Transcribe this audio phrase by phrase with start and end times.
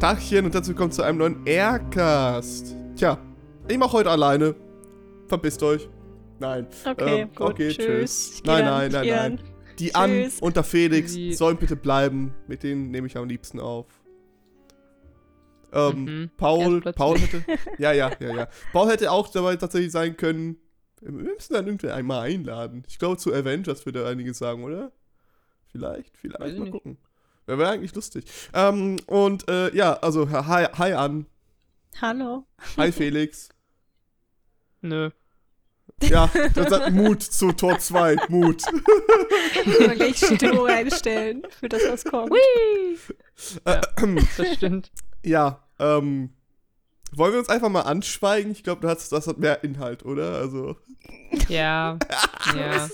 [0.00, 2.74] Tagchen und herzlich willkommen zu einem neuen Aircast.
[2.96, 3.18] Tja,
[3.68, 4.54] ich mach heute alleine.
[5.26, 5.88] Verpisst euch.
[6.38, 6.66] Nein.
[6.84, 8.40] Okay, Ähm, gut, okay, tschüss.
[8.44, 9.40] Geh Nein, nein, nein, nein.
[9.78, 10.40] Die An Tschüss.
[10.40, 12.34] und der Felix Die- sollen bitte bleiben.
[12.46, 13.86] Mit denen nehme ich am liebsten auf.
[15.72, 16.30] Ähm, Mhm.
[16.36, 17.42] Paul, Paul hätte.
[17.78, 18.48] Ja, ja, ja, ja.
[18.72, 20.56] Paul hätte auch dabei tatsächlich sein können.
[21.00, 22.84] Wir müssen dann irgendwie einmal einladen.
[22.88, 24.92] Ich glaube, zu Avengers würde einiges sagen, oder?
[25.72, 26.72] Vielleicht, Weiß vielleicht ich mal nicht.
[26.72, 26.98] gucken.
[27.46, 28.24] Wäre wär eigentlich lustig.
[28.52, 31.26] Ähm, und äh, ja, also hi, hi an.
[32.00, 32.44] Hallo.
[32.76, 33.48] Hi Felix.
[34.80, 35.10] Nö.
[36.02, 38.16] Ja, das hat Mut zu Tor 2.
[38.28, 38.62] Mut.
[39.94, 42.32] Gleich Stimmung reinstellen für das, was kommt.
[43.64, 43.80] Ja,
[44.36, 44.90] das stimmt.
[45.24, 46.30] Ja, ähm.
[47.12, 48.52] Wollen wir uns einfach mal anschweigen?
[48.52, 50.34] Ich glaube, das, das hat mehr Inhalt, oder?
[50.34, 50.76] Also.
[51.48, 51.98] Ja.
[52.54, 52.88] Ja.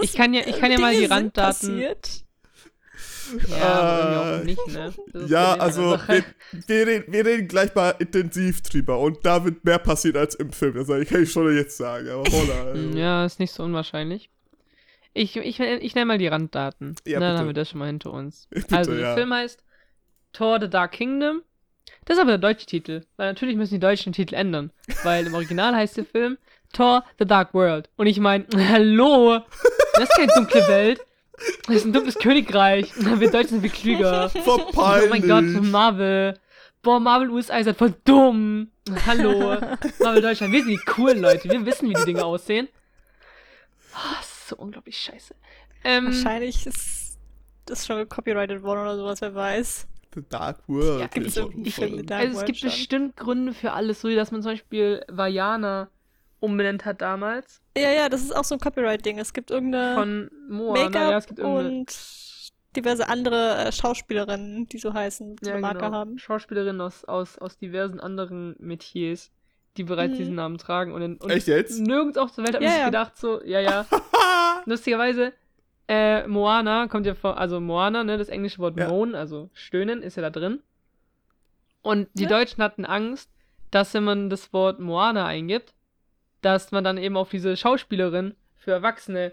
[0.00, 1.68] Ich kann ja, ich kann ja mal die Randdaten.
[1.68, 2.25] Passiert.
[3.48, 4.94] Ja, Äh, auch nicht, ne?
[5.26, 6.24] Ja, also, wir,
[6.66, 8.98] wir, reden, wir reden gleich mal intensiv drüber.
[8.98, 10.74] Und da wird mehr passieren als im Film.
[10.74, 12.08] Das kann ich schon jetzt sagen.
[12.08, 12.64] Aber holla.
[12.66, 12.98] Also.
[12.98, 14.30] Ja, ist nicht so unwahrscheinlich.
[15.14, 16.94] Ich, ich, ich nenne mal die Randdaten.
[17.06, 18.48] Ja, Na, Dann haben wir das schon mal hinter uns.
[18.50, 19.14] Bitte, also, der ja.
[19.14, 19.62] Film heißt
[20.32, 21.42] Thor The Dark Kingdom.
[22.04, 23.02] Das ist aber der deutsche Titel.
[23.16, 24.70] Weil natürlich müssen die Deutschen den Titel ändern.
[25.04, 26.36] Weil im Original heißt der Film
[26.72, 27.88] Thor The Dark World.
[27.96, 29.40] Und ich meine, hallo!
[29.94, 31.00] Das ist keine dunkle Welt.
[31.66, 32.92] Das ist ein dunkles Königreich.
[32.96, 34.28] Wir Deutschen sind viel klüger.
[34.30, 35.26] Voll Oh mein.
[35.26, 36.38] Gott, Marvel.
[36.82, 38.70] Boah, Marvel USA ist halt voll dumm.
[39.06, 39.56] Hallo.
[40.00, 41.50] Marvel Deutschland, wir sind die coolen Leute.
[41.50, 42.68] Wir wissen, wie die Dinge aussehen.
[43.92, 45.34] Oh, das ist so unglaublich scheiße.
[45.82, 47.18] Ähm, Wahrscheinlich ist
[47.64, 49.88] das schon copyrighted worden oder sowas, wer weiß.
[50.14, 51.00] The Dark World.
[51.00, 52.68] Ja, gibt's ich finde Dark also es World gibt schon.
[52.70, 55.88] bestimmt Gründe für alles, so wie dass man zum Beispiel Vajana
[56.40, 57.60] umbenannt hat damals.
[57.76, 59.18] Ja, ja, das ist auch so ein Copyright-Ding.
[59.18, 60.84] Es gibt irgendeine Von Moana.
[60.84, 61.96] Make-up Ja, es gibt irgendeine und
[62.76, 66.18] diverse andere äh, Schauspielerinnen, die so heißen, die ja, eine Marke genau, haben.
[66.18, 69.30] Schauspielerinnen aus, aus, aus diversen anderen Metiers,
[69.78, 70.18] die bereits Mhm.
[70.18, 70.92] diesen Namen tragen.
[70.92, 71.80] Und, in, und Echt jetzt?
[71.80, 72.84] nirgends auf der Welt habe Ja, ich ja.
[72.86, 73.86] gedacht, so, ja, ja.
[74.66, 75.32] Lustigerweise,
[75.88, 78.88] äh, Moana kommt ja von, also Moana, ne, das englische Wort Ja.
[78.88, 80.60] moan, also stöhnen, ist ja da drin.
[81.82, 82.28] Und die Ja.
[82.30, 83.30] Deutschen hatten Angst,
[83.70, 85.72] dass wenn man das Wort Moana eingibt,
[86.46, 89.32] dass man dann eben auf diese Schauspielerin für Erwachsene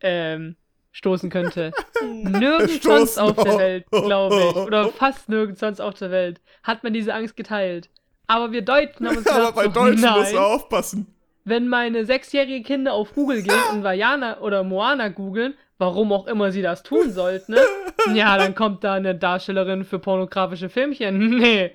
[0.00, 0.56] ähm,
[0.90, 1.70] stoßen könnte.
[2.02, 6.82] Nirgends sonst auf der Welt, glaube ich, oder fast nirgends sonst auf der Welt, hat
[6.82, 7.90] man diese Angst geteilt.
[8.26, 11.14] Aber wir Deutschen haben uns Aber gedacht, bei so, Deutschen nein, musst du aufpassen.
[11.44, 16.50] wenn meine sechsjährigen Kinder auf Google gehen und Vajana oder Moana googeln, warum auch immer
[16.50, 17.60] sie das tun sollten, ne?
[18.14, 21.38] ja, dann kommt da eine Darstellerin für pornografische Filmchen.
[21.38, 21.70] Nee.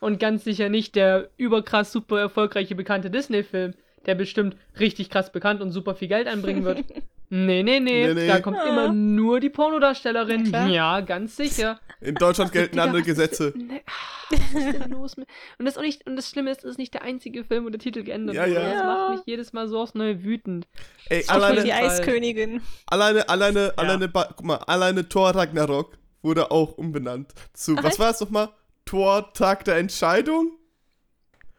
[0.00, 3.72] Und ganz sicher nicht der überkrass super erfolgreiche bekannte Disney-Film,
[4.08, 6.84] der bestimmt richtig krass bekannt und super viel Geld einbringen wird.
[7.30, 8.06] Nee, nee, nee.
[8.06, 8.26] Nee, nee.
[8.26, 8.64] Da kommt Ja.
[8.66, 10.50] immer nur die Pornodarstellerin.
[10.70, 11.78] Ja, ganz sicher.
[12.00, 13.52] In Deutschland gelten andere Gesetze.
[13.86, 13.92] ah,
[14.30, 15.28] was ist denn los mit.
[15.58, 17.66] Und das, ist auch nicht, und das Schlimme ist, es ist nicht der einzige Film,
[17.66, 18.54] wo der Titel geändert Ja, wurde.
[18.54, 18.60] ja.
[18.62, 18.84] Das Ja.
[18.86, 20.66] macht mich jedes Mal so aufs Neue wütend.
[21.10, 21.72] Ey, Auch schon alleine, die.
[21.74, 22.62] Eiskönigin.
[22.86, 28.10] alleine, alleine, alleine, guck mal, alleine Thor Ragnarok wurde auch umbenannt zu, Ach, was war
[28.12, 28.48] es nochmal?
[28.86, 30.52] Thor Tag der Entscheidung?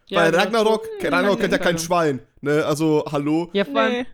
[0.10, 0.44] Ja, Weil genau.
[0.44, 1.78] Ragnarok, Hm, Ragnarok kennt ja kein.
[1.78, 3.50] Schwein, ne, also, hallo?
[3.54, 4.06] Ja, vor allem, Nee.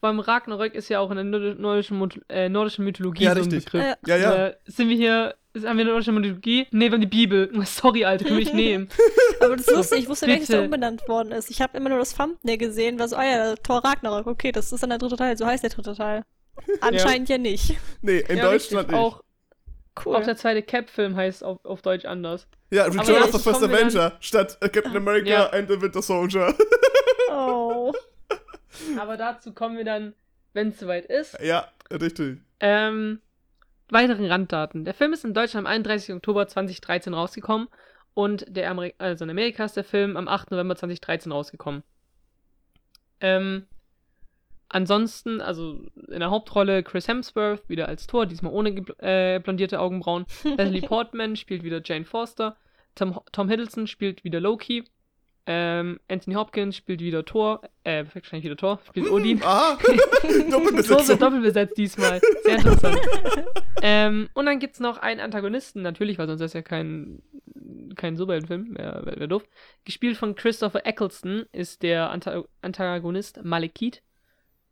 [0.00, 3.44] allem Ragnarök ist ja auch in der nord- nordischen, äh, nordischen Mythologie Ja, so ein
[3.50, 3.64] richtig.
[3.66, 3.82] Begriff.
[3.82, 4.46] Äh, Ja, ja.
[4.48, 6.66] Äh, sind wir hier, ist- haben wir eine nordische Mythologie?
[6.70, 7.50] Nee, wir haben die Bibel.
[7.66, 8.88] Sorry, Alter, können wir nicht nehmen.
[9.40, 11.50] Aber das ist lustig, ich wusste gar nicht, dass der umbenannt worden ist.
[11.50, 14.72] Ich habe immer nur das Thumbnail gesehen, war so, ah ja, Thor Ragnarok, okay, das
[14.72, 16.22] ist dann der dritte Teil, so heißt der dritte Teil.
[16.80, 17.74] Anscheinend ja, nicht.
[18.00, 18.92] Nee, in ja, Deutschland richtig.
[18.92, 18.94] nicht.
[18.94, 19.20] Auch,
[20.04, 20.16] Cool.
[20.16, 22.46] auch der zweite Cap-Film heißt auf, auf Deutsch anders.
[22.70, 25.46] ja, Return of the First komme dann- Avenger statt äh, Captain America Ja.
[25.50, 26.54] and the Winter Soldier.
[27.30, 27.92] Oh.
[28.98, 30.14] Aber dazu kommen wir dann,
[30.52, 31.38] wenn es soweit ist.
[31.40, 32.38] ja, richtig.
[32.60, 33.20] Ähm,
[33.90, 34.84] weiteren Randdaten.
[34.84, 36.14] Der Film ist in Deutschland am 31.
[36.14, 37.68] Oktober 2013 rausgekommen
[38.14, 40.50] und der Ameri also in Amerika ist der Film am 8.
[40.50, 41.82] November 2013 rausgekommen.
[43.20, 43.66] Ähm,
[44.68, 50.26] ansonsten, also in der Hauptrolle Chris Hemsworth, wieder als Thor, diesmal ohne äh, blondierte Augenbrauen.
[50.44, 52.56] Natalie Portman spielt wieder Jane Forster.
[52.94, 54.84] Tom, Tom Hiddleston spielt wieder Loki.
[55.48, 57.60] Ähm, Anthony Hopkins spielt wieder Thor.
[57.84, 59.40] Äh, wahrscheinlich wieder Thor, spielt Odin.
[59.44, 59.92] Aha, So
[60.32, 61.18] wird Doppelbesetzung.
[61.18, 62.20] doppelt besetzt diesmal.
[62.42, 62.98] Sehr interessant.
[63.82, 67.22] ähm, und dann gibt's noch einen Antagonisten, natürlich, weil sonst ist ja kein,
[67.94, 69.44] kein Superheldenfilm, wäre wär, wär doof.
[69.84, 74.02] Gespielt von Christopher Eccleston ist der Anta Antagonist Malekith.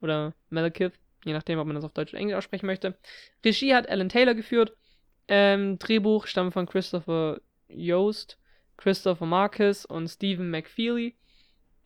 [0.04, 0.92] Oder Malekith,
[1.24, 2.94] je nachdem, ob man das auf Deutsch oder Englisch aussprechen möchte.
[3.42, 4.76] Regie hat Alan Taylor geführt.
[5.28, 8.38] Ähm, Drehbuch stammt von Christopher Yost,
[8.76, 11.16] Christopher Marcus und Stephen McFeely.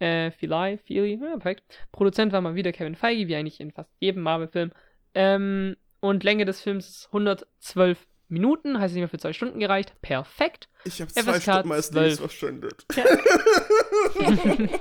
[0.00, 1.62] Äh, Feely, Feely, ja, perfekt.
[1.92, 4.72] Produzent war mal wieder Kevin Feige, wie eigentlich in fast jedem Marvel-Film.
[5.14, 9.94] Ähm, und Länge des Films ist 112 Minuten, heißt nicht mehr für zwei Stunden gereicht.
[10.02, 10.68] Perfekt.
[10.84, 12.02] Ich habe zwei FSK Stunden meines 12.
[12.02, 12.84] Lebens verschwendet.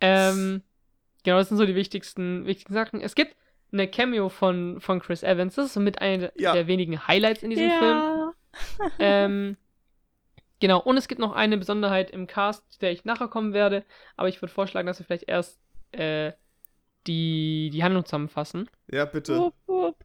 [0.00, 0.62] Ähm,
[1.26, 3.00] genau, das sind so die wichtigsten, wichtigsten Sachen.
[3.02, 3.36] Es gibt
[3.72, 5.56] eine Cameo von, von Chris Evans.
[5.56, 6.52] Das ist so mit einer Ja.
[6.52, 7.98] der wenigen Highlights in diesem Film.
[7.98, 8.32] Ja.
[8.98, 9.58] Ähm,
[10.60, 13.84] genau, und es gibt noch eine Besonderheit im Cast, zu der ich nachher kommen werde.
[14.16, 15.60] Aber ich würde vorschlagen, dass wir vielleicht erst
[15.92, 16.32] äh,
[17.06, 18.70] die, die Handlung zusammenfassen.
[18.90, 19.36] Ja, bitte.
[19.36, 19.96] Wupp, wupp.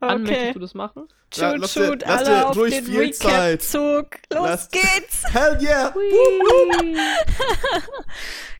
[0.00, 0.30] An, Okay.
[0.30, 1.08] möchtest du das machen?
[1.34, 3.60] Shoot, lass dir- shoot, lass alle dir auf ruhig den viel Zeit.
[3.60, 4.06] Recap-Zug.
[4.32, 5.22] Los Lass- geht's!
[5.32, 5.92] Hell yeah!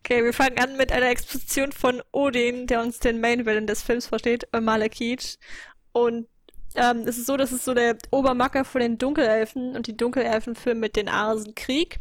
[0.05, 4.07] Okay, wir fangen an mit einer Exposition von Odin, der uns den Main-Villain des Films
[4.07, 5.39] versteht, äh, Malekith.
[5.93, 6.29] Und
[6.75, 10.55] ähm, es ist so, dass es so der Obermacker von den Dunkelelfen und die Dunkelelfen
[10.55, 12.01] führen mit den Arsen Krieg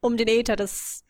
[0.00, 0.54] um den Äther.
[0.56, 1.04] Das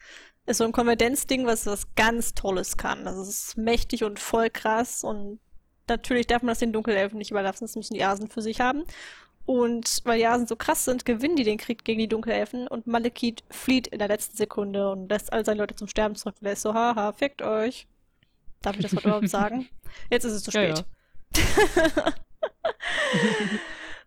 [0.46, 3.04] ist so ein Konvergenzding, was was ganz Tolles kann.
[3.04, 5.40] Das ist mächtig und voll krass und
[5.88, 8.84] natürlich darf man das den Dunkelelfen nicht überlassen, das müssen die Asen für sich haben.
[9.46, 12.88] Und weil die Asen so krass sind, gewinnen die den Krieg gegen die Dunkelelfen und
[12.88, 16.34] Malekith flieht in der letzten Sekunde und lässt all seine Leute zum Sterben zurück.
[16.40, 17.86] Und er ist so, haha, fickt euch.
[18.60, 19.68] Darf ich das Wort überhaupt sagen?
[20.10, 20.84] Jetzt ist es zu Ja, spät.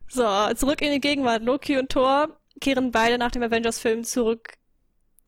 [0.10, 1.44] so, zurück in die Gegenwart.
[1.44, 4.58] Loki und Thor kehren beide nach dem Avengers-Film zurück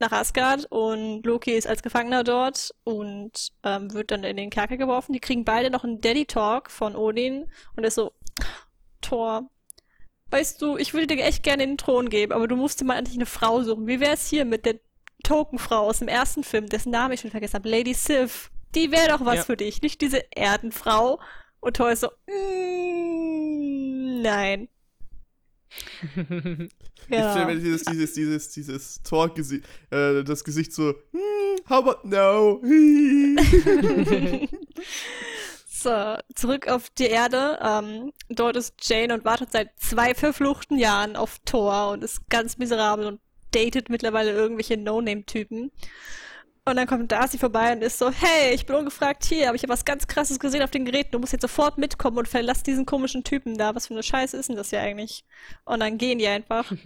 [0.02, 4.76] nach Asgard und Loki ist als Gefangener dort und ähm, wird dann in den Kerker
[4.76, 5.12] geworfen.
[5.14, 8.12] Die kriegen beide noch einen Daddy Talk von Odin und er ist so,
[9.00, 9.48] Thor,
[10.30, 12.96] weißt du, ich würde dir echt gerne den Thron geben, aber du musst dir mal
[12.98, 13.86] endlich eine Frau suchen.
[13.86, 14.80] Wie wär's hier mit der
[15.24, 18.50] Tokenfrau aus dem ersten Film, dessen Namen ich schon vergessen habe, Lady Sif?
[18.74, 19.42] Die wäre doch was Ja.
[19.44, 21.20] für dich, nicht diese Erdenfrau.
[21.60, 24.68] Und Thor ist so, mm, nein.
[27.08, 32.08] Ich stelle mir dieses, dieses, dieses, dieses Tor-Gesicht, äh, das Gesicht so, hm, how about
[32.08, 32.60] no?
[35.82, 37.58] So, zurück auf die Erde.
[37.60, 42.56] Ähm, dort ist Jane und wartet seit zwei verfluchten Jahren auf Thor und ist ganz
[42.56, 43.20] miserabel und
[43.50, 45.72] datet mittlerweile irgendwelche No-Name-Typen.
[46.64, 49.64] Und dann kommt Darcy vorbei und ist so, hey, ich bin ungefragt hier, aber ich
[49.64, 51.10] habe was ganz krasses gesehen auf den Geräten.
[51.10, 53.74] Du musst jetzt sofort mitkommen und verlass diesen komischen Typen da.
[53.74, 55.24] Was für eine Scheiße ist denn das hier eigentlich?
[55.64, 56.72] Und dann gehen die einfach.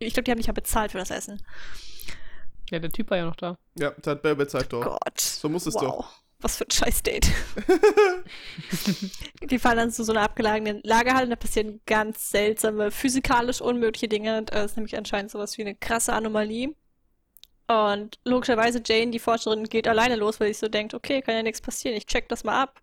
[0.00, 1.40] Ich glaube, die haben nicht mal bezahlt für das Essen.
[2.70, 3.56] ja, der Typ war ja noch da.
[3.78, 4.82] ja, das hat Bell bezahlt doch.
[4.82, 5.20] Gott.
[5.20, 5.82] So muss es wow.
[5.82, 6.10] doch.
[6.40, 7.30] Was für ein Scheiß-Date.
[9.50, 14.08] die fahren dann zu so einer abgelagenen Lagerhalle und da passieren ganz seltsame, physikalisch unmögliche
[14.08, 14.36] Dinge.
[14.36, 16.74] Und das ist nämlich anscheinend sowas wie eine krasse Anomalie.
[17.66, 21.42] Und logischerweise Jane, die Forscherin, geht alleine los, weil sie so denkt, okay, kann ja
[21.42, 22.80] nichts passieren, ich check das mal ab.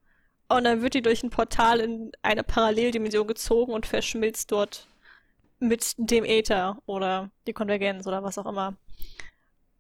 [0.50, 4.88] Und dann wird die durch ein Portal in eine Paralleldimension gezogen und verschmilzt dort
[5.60, 8.75] mit dem Äther oder die Konvergenz oder was auch immer.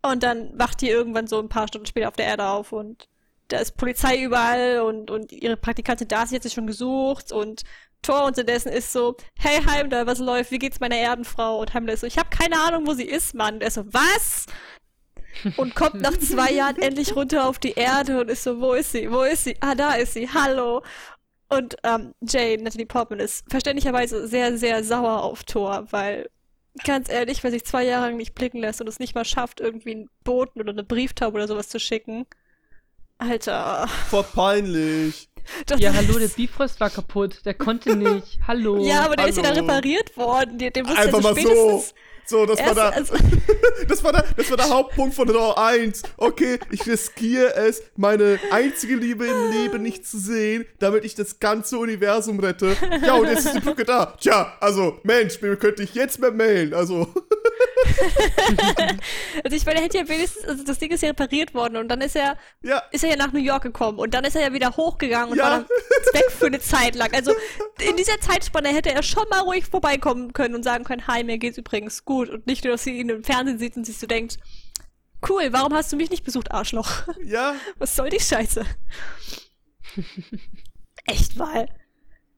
[0.03, 3.07] Und dann wacht die irgendwann so ein paar Stunden später auf der Erde auf und
[3.49, 7.63] da ist Polizei überall und, und ihre Praktikantin Darcy hat sich schon gesucht und
[8.01, 10.51] Thor unterdessen ist so, hey Heimler, was läuft?
[10.51, 11.59] Wie geht's meiner Erdenfrau?
[11.59, 13.55] Und Heimler ist so, ich habe keine Ahnung, wo sie ist, Mann.
[13.55, 14.47] Und er ist so, was?
[15.57, 18.91] Und kommt nach zwei Jahren endlich runter auf die Erde und ist so, wo ist
[18.91, 19.11] sie?
[19.11, 19.55] Wo ist sie?
[19.59, 20.29] Ah, da ist sie.
[20.29, 20.83] Hallo.
[21.49, 26.29] Und ähm, Jane, Natalie Portman, ist verständlicherweise sehr, sehr sauer auf Thor, weil
[26.85, 29.59] ganz ehrlich, wer sich zwei Jahre lang nicht blicken lässt und es nicht mal schafft,
[29.59, 32.25] irgendwie einen Boten oder eine Brieftaube oder sowas zu schicken.
[33.17, 33.87] Alter.
[34.09, 35.29] Voll peinlich.
[35.65, 37.41] Das Ja, hallo, der Bifrost war kaputt.
[37.45, 38.39] Der konnte nicht.
[38.47, 38.83] Hallo.
[38.85, 39.65] Ja, aber der ist ja dann Hallo.
[39.65, 40.57] repariert worden.
[40.57, 41.83] Der, der Einfach ja so mal so.
[42.23, 43.13] So, das war, da, also,
[43.89, 46.03] das, war der, das war der Hauptpunkt von Raw 1.
[46.15, 51.39] Okay, ich riskiere es, meine einzige Liebe im Leben nicht zu sehen, damit ich das
[51.39, 52.77] ganze Universum rette.
[53.05, 54.15] Ja, und jetzt ist die Brücke da.
[54.19, 56.73] Tja, also, Mensch, mir könnte ich jetzt mehr mailen.
[56.73, 57.07] Also,
[59.43, 61.87] also ich meine, er hätte ja wenigstens, also das Ding ist ja repariert worden und
[61.89, 64.41] dann ist er, ja, ist er ja nach New York gekommen und dann ist er
[64.43, 65.43] ja wieder hochgegangen und Ja.
[65.43, 65.65] war dann
[66.13, 67.13] weg für eine Zeit lang.
[67.13, 67.33] Also
[67.81, 71.37] in dieser Zeitspanne hätte er schon mal ruhig vorbeikommen können und sagen können, hi, mir
[71.37, 74.07] geht's übrigens gut und nicht nur, dass sie ihn im Fernsehen sieht und sich so
[74.07, 74.37] denkt,
[75.29, 77.03] cool, warum hast du mich nicht besucht, Arschloch?
[77.23, 77.55] ja.
[77.77, 78.65] Was soll die Scheiße?
[81.05, 81.67] Echt mal.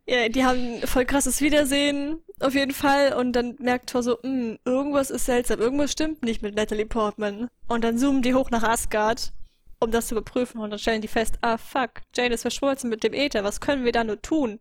[0.06, 3.14] Ja, die haben ein voll krasses Wiedersehen, auf jeden Fall.
[3.14, 7.50] Und dann merkt Thor so, "Hm, irgendwas ist seltsam, irgendwas stimmt nicht mit Natalie Portman.
[7.68, 9.32] Und dann zoomen die hoch nach Asgard,
[9.80, 10.62] um das zu überprüfen.
[10.62, 13.86] Und dann stellen die fest, ah fuck, Jane ist verschmolzen mit dem Äther, was können
[13.86, 14.60] wir da nur tun?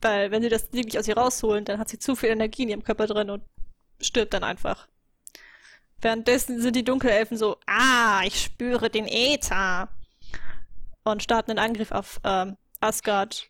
[0.00, 2.62] Weil wenn sie das Ding nicht aus ihr rausholen, dann hat sie zu viel Energie
[2.64, 3.42] in ihrem Körper drin und
[4.00, 4.88] stirbt dann einfach.
[6.00, 9.88] Währenddessen sind die Dunkelelfen so, ah, ich spüre den Äther.
[11.04, 13.48] Und starten einen Angriff auf ähm, Asgard.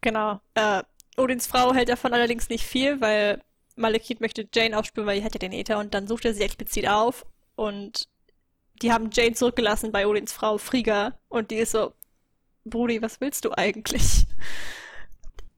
[0.00, 0.40] Genau.
[0.54, 0.82] Äh,
[1.18, 3.42] Odins Frau hält davon allerdings nicht viel, weil
[3.76, 6.42] Malekith möchte Jane aufspüren, weil die hat ja den Äther und dann sucht er sie
[6.42, 8.08] explizit auf und
[8.82, 11.92] die haben Jane zurückgelassen bei Odins Frau Frigga und die ist so,
[12.64, 14.26] Brudi, was willst du eigentlich?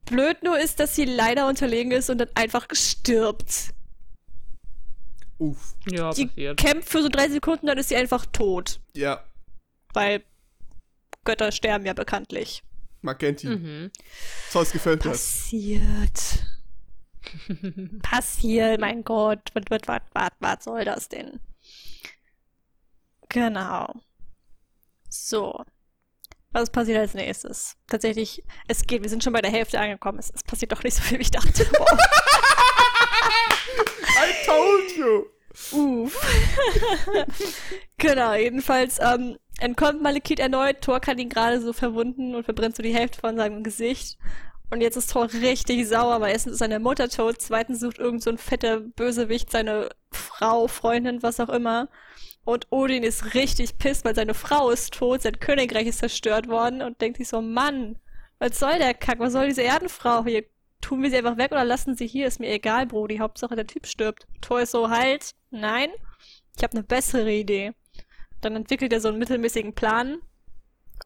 [0.06, 3.70] Blöd nur ist, dass sie leider unterlegen ist und dann einfach stirbt.
[5.38, 5.74] Uff.
[5.90, 6.58] Ja, Die passiert.
[6.58, 8.80] kämpft für so drei Sekunden, dann ist sie einfach tot.
[8.94, 9.22] Ja,
[9.94, 10.22] Weil
[11.24, 12.62] Götter sterben ja bekanntlich.
[13.02, 13.50] Man kennt ihn.
[13.50, 13.90] Mhm.
[14.50, 15.02] So, es gefällt.
[15.02, 16.44] Passiert.
[18.02, 19.50] Passiert, mein Gott.
[19.54, 21.40] Was, was, was, was, was soll das denn?
[23.28, 23.94] Genau.
[25.08, 25.64] So.
[26.52, 27.76] Was passiert als nächstes?
[27.86, 30.18] Tatsächlich, es geht, wir sind schon bei der Hälfte angekommen.
[30.18, 31.66] Es, es passiert doch nicht so viel, wie ich dachte.
[31.78, 31.98] Wow.
[34.22, 35.26] I told you!
[35.72, 36.16] Uff.
[37.98, 40.80] genau, jedenfalls ähm, entkommt Malekith erneut.
[40.80, 44.18] Thor kann ihn gerade so verwunden und verbrennt so die Hälfte von seinem Gesicht.
[44.70, 48.22] Und jetzt ist Thor richtig sauer, weil erstens ist seine Mutter tot, zweitens sucht irgend
[48.22, 51.88] so ein fetter Bösewicht seine Frau, Freundin, was auch immer.
[52.44, 56.82] Und Odin ist richtig pisst, weil seine Frau ist tot, sein Königreich ist zerstört worden
[56.82, 57.98] und denkt sich so, Mann,
[58.38, 60.44] was soll der Kack, was soll diese Erdenfrau hier?
[60.80, 62.26] Tun wir sie einfach weg oder lassen sie hier?
[62.26, 63.18] Ist mir egal, Brody.
[63.18, 64.26] Hauptsache der Typ stirbt.
[64.40, 65.90] Thor ist so, halt, nein,
[66.56, 67.74] ich habe eine bessere Idee.
[68.40, 70.18] Dann entwickelt er so einen mittelmäßigen Plan,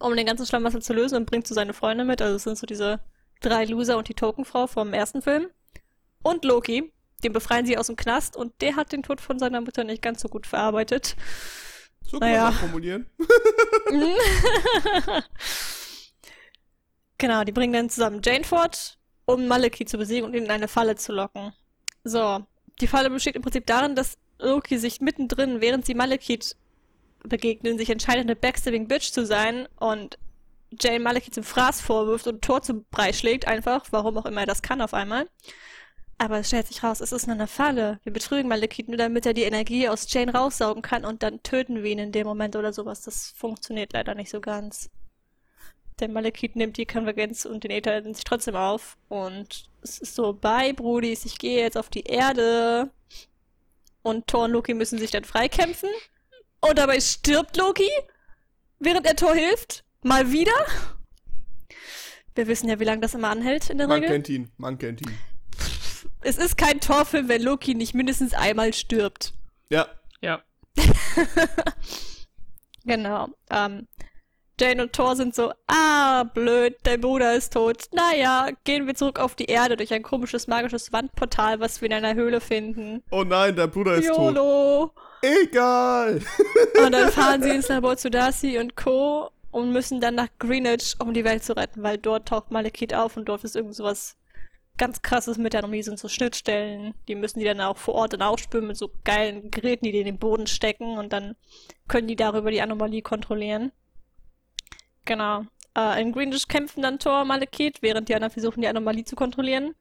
[0.00, 2.20] um den ganzen Schlamassel zu lösen und bringt so seine Freunde mit.
[2.22, 3.00] Also es sind so diese
[3.40, 5.48] drei Loser und die Tokenfrau vom ersten Film.
[6.22, 9.60] Und Loki, den befreien sie aus dem Knast und der hat den Tod von seiner
[9.60, 11.16] Mutter nicht ganz so gut verarbeitet.
[12.02, 12.44] So kann Naja.
[12.44, 13.06] man formulieren.
[17.18, 20.68] genau, die bringen dann zusammen Jane fort, um Maleki zu besiegen und ihn in eine
[20.68, 21.52] Falle zu locken.
[22.04, 22.44] So,
[22.80, 26.56] die Falle besteht im Prinzip darin, dass Loki sich mittendrin, während sie Malekith
[27.24, 30.18] begegnen, sich entscheidet, eine Backstabbing Bitch zu sein und
[30.80, 34.46] Jane Malekith zum Fraß vorwirft und Tor zum Brei schlägt, einfach, warum auch immer er
[34.46, 35.28] das kann auf einmal.
[36.18, 37.98] Aber es stellt sich raus, es ist nur eine Falle.
[38.04, 41.82] Wir betrügen Malekith nur, damit er die Energie aus Jane raussaugen kann und dann töten
[41.82, 43.02] wir ihn in dem Moment oder sowas.
[43.02, 44.90] Das funktioniert leider nicht so ganz.
[46.00, 48.96] Der Malekith nimmt die Konvergenz und den Äther in sich trotzdem auf.
[49.08, 52.90] Und es ist so, bye, Brudis, ich gehe jetzt auf die Erde.
[54.02, 55.88] Und Thor und Loki müssen sich dann freikämpfen.
[56.68, 57.88] Und dabei stirbt Loki,
[58.78, 59.84] während er Thor hilft.
[60.02, 60.52] Mal wieder.
[62.34, 64.10] Wir wissen ja, wie lange das immer anhält in der Man Regel.
[64.10, 65.16] kennt ihn, man kennt ihn.
[66.22, 69.32] Es ist kein Torfilm, wenn Loki nicht mindestens einmal stirbt.
[69.70, 69.86] Ja,
[70.20, 70.42] Ja.
[72.86, 73.28] Genau.
[73.50, 73.88] Ähm,
[74.60, 77.84] Jane und Thor sind so, ah, blöd, dein Bruder ist tot.
[77.92, 81.94] Naja, gehen wir zurück auf die Erde durch ein komisches magisches Wandportal, was wir in
[81.94, 83.02] einer Höhle finden.
[83.10, 84.92] oh nein, dein Bruder ist tot.
[85.24, 86.20] Egal!
[86.84, 89.30] Und dann fahren sie ins Labor zu Darcy und Co.
[89.50, 93.16] und müssen dann nach Greenwich, um die Welt zu retten, weil dort taucht Malekith auf
[93.16, 94.16] und dort ist irgend sowas
[94.76, 96.94] ganz krasses mit der Anomalie, sind so Schnittstellen.
[97.08, 100.00] Die müssen die dann auch vor Ort dann aufspüren mit so geilen Geräten, die die
[100.00, 101.36] in den Boden stecken und dann
[101.88, 103.72] können die darüber die Anomalie kontrollieren.
[105.04, 105.44] Genau.
[105.76, 109.16] Äh, in Greenwich kämpfen dann Thor und Malekith, während die anderen versuchen, die Anomalie zu
[109.16, 109.74] kontrollieren.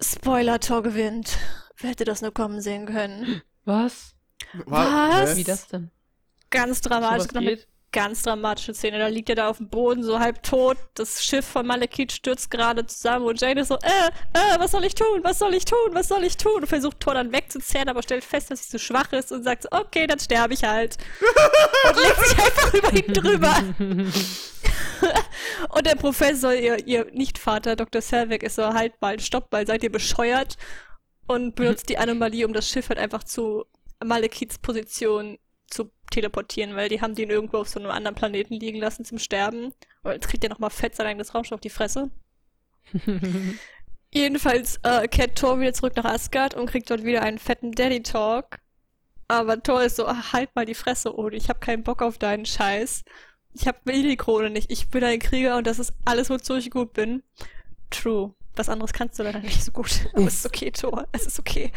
[0.00, 1.38] Spoiler, Thor gewinnt.
[1.78, 3.42] Wer hätte das nur kommen sehen können?
[3.64, 4.13] Was?
[4.66, 5.30] Was?
[5.30, 5.36] hä?
[5.36, 5.90] Wie das denn?
[6.50, 7.26] Ganz So dramatisch.
[7.26, 7.68] was noch eine geht?
[7.94, 8.98] ganz dramatische Szene.
[8.98, 10.76] Da liegt er da auf dem Boden, so halb tot.
[10.94, 14.84] Das Schiff von Malekith stürzt gerade zusammen und Jane ist so, äh, äh, was soll
[14.84, 15.20] ich tun?
[15.22, 15.90] Was soll ich tun?
[15.92, 16.56] Was soll ich tun?
[16.56, 19.62] Und versucht Thor dann wegzuzerren, aber stellt fest, dass sie zu schwach ist und sagt
[19.62, 20.98] so, okay, dann sterbe ich halt.
[21.88, 23.54] und legt sich einfach über ihn drüber.
[25.68, 28.02] und der Professor, ihr, ihr Nicht-Vater, Dr.
[28.02, 30.56] Selvig, ist so, halt mal, stopp mal, seid ihr bescheuert?
[31.26, 33.64] Und benutzt die Anomalie, um das Schiff halt einfach zu
[34.04, 38.78] Malekiths Position zu teleportieren, weil die haben den irgendwo auf so einem anderen Planeten liegen
[38.78, 39.72] lassen zum Sterben.
[40.02, 42.10] Und jetzt kriegt er nochmal fett sein eigenes Raumschiff auf die Fresse.
[44.14, 48.02] Jedenfalls äh, kehrt Thor wieder zurück nach Asgard und kriegt dort wieder einen fetten Daddy
[48.02, 48.58] Talk.
[49.26, 52.18] Aber Thor ist so, ach, halt mal die Fresse, Odi, ich hab keinen Bock auf
[52.18, 53.04] deinen Scheiß.
[53.54, 56.54] Ich hab will die Krone nicht, ich bin ein Krieger und das ist alles, wozu
[56.56, 57.22] ich gut bin.
[57.90, 58.34] True.
[58.56, 60.06] Was anderes kannst du leider nicht so gut.
[60.12, 61.72] Aber es ist okay, Thor, es ist okay.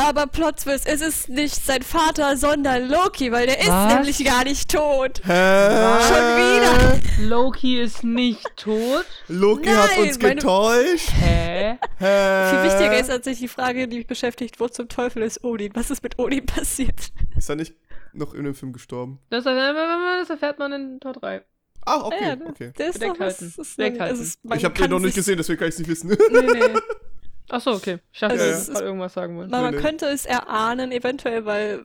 [0.00, 3.94] Aber Plot Twist, es ist nicht sein Vater, sondern Loki, weil der ist Was?
[3.94, 5.20] nämlich gar nicht tot.
[5.24, 6.00] Hä?
[6.02, 7.00] Schon wieder.
[7.28, 9.04] Loki ist nicht tot.
[9.26, 11.10] Loki hat Nein, uns meine- getäuscht.
[11.20, 11.78] Hä?
[11.98, 12.50] Hä?
[12.50, 15.72] Viel wichtiger ist tatsächlich die Frage, die mich beschäftigt, wo zum Teufel ist Odin?
[15.74, 17.10] Was ist mit Odin passiert?
[17.36, 17.74] Ist er nicht
[18.12, 19.18] noch in dem Film gestorben?
[19.30, 21.42] Das, das erfährt man in Tor 3.
[21.86, 22.72] Ah, okay, Ah ja, okay.
[22.78, 23.44] Der ist Bedeckt doch, halten.
[23.46, 26.08] ist, ist, man Ich habe den noch nicht gesehen, deswegen kann ich es nicht wissen.
[26.08, 26.80] Nee, nee.
[27.48, 27.98] Achso, okay.
[28.12, 29.50] Ich dachte, Also es ist- gerade irgendwas sagen wollen.
[29.50, 29.82] Man, man Nee, nee.
[29.82, 31.84] könnte es erahnen, eventuell, weil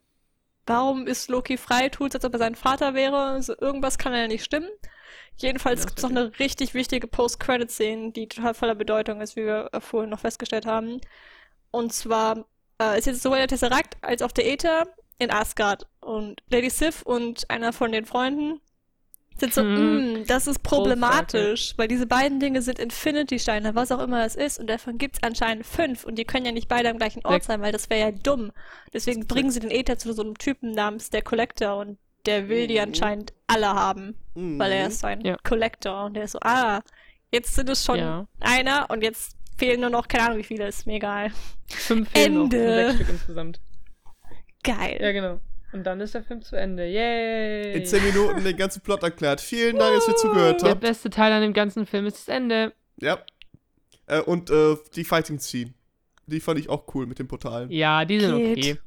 [0.65, 3.17] warum ist Loki frei, tut, als ob er sein Vater wäre?
[3.17, 4.69] Also irgendwas kann ja nicht stimmen.
[5.37, 9.45] Jedenfalls Ja, gibt es noch eine richtig wichtige Post-Credit-Szene, die total voller Bedeutung ist, wie
[9.45, 11.01] wir vorhin noch festgestellt haben.
[11.71, 12.45] Und zwar
[12.81, 15.87] äh, ist jetzt sowohl der Tesseract als auch der Äther in Asgard.
[16.01, 18.59] Und Lady Sif und einer von den Freunden
[19.37, 24.25] sind so, mm, das ist problematisch, weil diese beiden Dinge sind Infinity-Steine, was auch immer
[24.25, 26.97] es ist, und davon gibt es anscheinend fünf und die können ja nicht beide am
[26.97, 27.47] gleichen Ort Sechs.
[27.47, 28.51] sein, weil das wäre ja dumm.
[28.93, 32.67] Deswegen bringen sie den Äther zu so einem Typen namens der Collector und der will
[32.67, 32.81] die Mhm.
[32.83, 34.59] anscheinend alle haben, Mhm.
[34.59, 35.35] weil er ist so ein Ja.
[35.43, 36.81] Collector und der ist so, ah,
[37.31, 38.27] jetzt sind es schon Ja.
[38.39, 41.31] einer und jetzt fehlen nur noch, keine Ahnung wie viele, ist mir egal.
[41.67, 42.49] Fünf fehlen noch.
[42.51, 43.59] Sechs Stück insgesamt.
[44.63, 44.97] Geil.
[45.01, 45.39] Ja, genau.
[45.73, 46.85] Und dann ist der Film zu Ende.
[46.87, 47.73] Yay!
[47.75, 49.41] In 10 Minuten den ganzen Plot erklärt.
[49.41, 50.81] Vielen Dank, dass ihr zugehört der habt.
[50.81, 52.73] beste Teil an dem ganzen Film ist das Ende.
[52.97, 53.19] Ja.
[54.05, 55.73] Äh, und äh, die Fighting Scene.
[56.27, 57.69] Die fand ich auch cool mit den Portalen.
[57.71, 58.57] Ja, die sind Geht.
[58.57, 58.77] okay.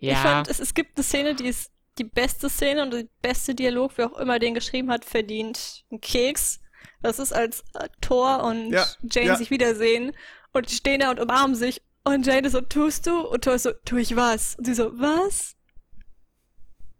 [0.00, 0.16] Ich Ja.
[0.16, 3.92] fand, es, es gibt eine Szene, die ist die beste Szene und der beste Dialog,
[3.96, 6.60] wer auch immer den geschrieben hat, verdient einen Keks.
[7.02, 9.36] Das ist, als äh, Thor und Ja, Jane ja.
[9.36, 10.12] sich wiedersehen
[10.52, 11.80] und die stehen da und umarmen sich.
[12.04, 13.20] Und Jane ist so, tust du?
[13.20, 14.54] Und Thor ist so, tu ich was?
[14.56, 15.54] Und sie so, was?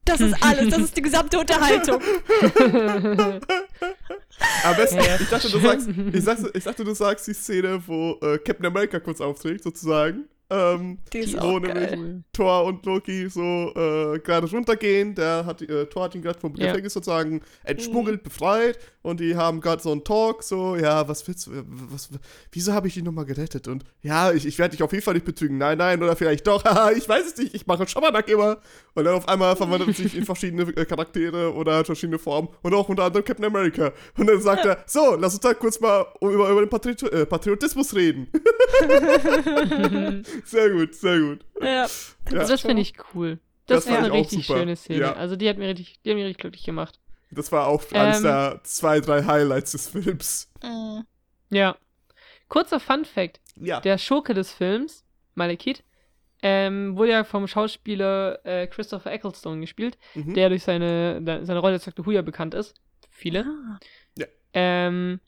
[0.08, 2.00] Das ist alles, das ist die gesamte Unterhaltung.
[4.64, 7.82] Am besten, Ja, ich, dachte, du sagst, ich, sagte, ich dachte, du sagst die Szene,
[7.86, 10.28] wo äh, Captain America kurz auftritt, sozusagen.
[10.50, 12.24] Ähm, Die ist wo nämlich geil.
[12.32, 13.42] Thor und Loki so
[13.74, 15.14] äh, gerade runtergehen.
[15.14, 16.68] Der hat, äh, Thor hat ihn gerade vom Ja.
[16.68, 17.40] Gefängnis sozusagen Mhm.
[17.64, 18.78] entschmuggelt, befreit.
[19.02, 21.50] Und die haben gerade so einen Talk, so, ja, was willst du,
[21.90, 22.10] was,
[22.52, 23.66] wieso habe ich ihn nochmal gerettet?
[23.68, 25.56] Und ja, ich, ich werde dich auf jeden Fall nicht betrügen.
[25.56, 26.64] Nein, nein, oder vielleicht doch.
[26.64, 28.58] Haha, ich weiß es nicht, ich mache Schabernack immer.
[28.94, 32.48] Und dann auf einmal verwandelt sich in verschiedene äh, Charaktere oder verschiedene Formen.
[32.62, 33.92] Und auch unter anderem Captain America.
[34.18, 37.24] Und dann sagt er, so, lass uns da kurz mal über, über den Patriot äh,
[37.26, 38.28] Patriotismus reden.
[40.44, 41.44] sehr gut, sehr gut.
[41.60, 41.88] Ja, Ja.
[42.30, 43.38] das finde ich cool.
[43.66, 44.58] Das, Das war eine ich auch richtig super.
[44.60, 45.00] schöne Szene.
[45.00, 45.12] Ja.
[45.14, 46.98] Also die hat mir richtig, die hat mich richtig glücklich gemacht.
[47.30, 48.22] Das war auch eines Ähm.
[48.24, 50.50] der zwei, drei Highlights des Films.
[50.62, 51.00] Mm.
[51.50, 51.76] Ja.
[52.48, 53.40] Kurzer Fun Fact.
[53.56, 53.80] Ja.
[53.80, 55.04] Der Schurke des Films,
[55.34, 55.82] Malekith,
[56.42, 60.32] ähm, wurde ja vom Schauspieler äh, Christopher Ecclestone gespielt, Mhm.
[60.34, 62.06] der durch seine, seine Rolle als Dr.
[62.06, 62.74] Who ja bekannt ist.
[63.10, 63.44] Viele.
[63.44, 63.78] Ah.
[64.54, 65.20] Ähm,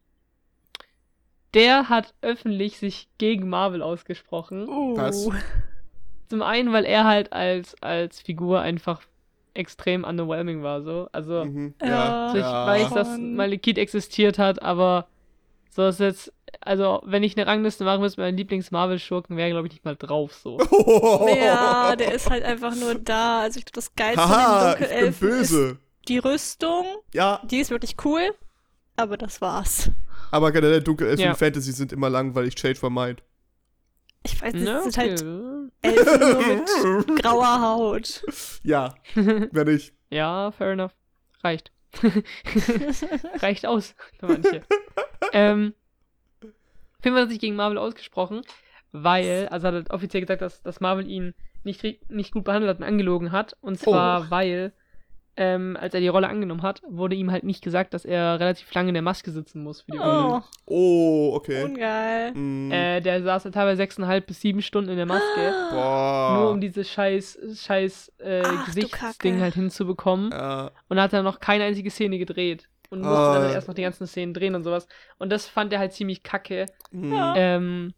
[1.55, 4.69] der hat öffentlich sich gegen Marvel ausgesprochen.
[4.69, 4.97] Uh.
[4.97, 5.29] Was?
[6.29, 9.01] Zum einen, weil er halt als, als Figur einfach
[9.55, 11.09] extrem underwhelming war, so.
[11.13, 11.75] Also, Mhm.
[11.83, 12.27] Ja.
[12.27, 12.67] Also ich ja.
[12.67, 13.19] weiß, dass.
[13.19, 15.09] Malekith existiert hat, aber
[15.71, 19.73] so ist jetzt, also, wenn ich eine Rangliste machen müsste, mein Lieblings-Marvel-Schurken wäre, glaube ich,
[19.73, 20.59] nicht mal drauf, so.
[21.37, 23.41] Ja, der ist halt einfach nur da.
[23.43, 25.79] Also ich glaube, das Geilste Haha, ich den bin Dunkelelfen ist böse.
[26.09, 26.87] die Rüstung.
[27.13, 28.23] Ja, Die ist wirklich cool,
[28.97, 29.91] aber das war's.
[30.31, 31.31] Aber generell Dunkelelfen Ja.
[31.31, 32.55] und Fantasy sind immer langweilig.
[32.55, 33.23] Change my mind.
[34.25, 35.11] Ich weiß nicht, es sind okay.
[35.11, 35.25] halt
[35.83, 36.21] Elfen
[36.83, 38.23] nur mit grauer Haut.
[38.63, 39.93] Ja, wenn ich.
[40.11, 40.95] Ja, fair enough.
[41.43, 41.73] Reicht.
[43.41, 44.63] Reicht aus für manche.
[45.33, 45.75] ähm,
[47.01, 48.43] Film hat sich gegen Marvel ausgesprochen,
[48.93, 52.79] weil, also hat er offiziell gesagt, dass, dass Marvel ihn nicht, nicht gut behandelt hat
[52.79, 53.57] und angelogen hat.
[53.61, 54.73] Und zwar, weil,
[55.37, 58.73] ähm, als er die Rolle angenommen hat, wurde ihm halt nicht gesagt, dass er relativ
[58.75, 60.25] lange in der Maske sitzen muss für die Rolle.
[60.35, 61.65] Oh, Oh, okay.
[61.65, 62.33] ungeil.
[62.35, 65.53] Mm, Äh, der saß ja teilweise sechseinhalb bis sieben Stunden in der Maske.
[65.71, 66.39] boah.
[66.41, 70.31] Nur um dieses scheiß, scheiß äh, Ach, Gesichtsding halt hinzubekommen.
[70.33, 70.71] ja.
[70.89, 72.69] Und hat er noch keine einzige Szene gedreht.
[72.91, 73.35] Und musste Ah.
[73.35, 74.89] dann halt erst noch die ganzen Szenen drehen und sowas.
[75.19, 76.67] Und das fand er halt ziemlich kacke.
[76.91, 77.13] Mm.
[77.15, 77.35] Ja.
[77.37, 77.95] Ähm,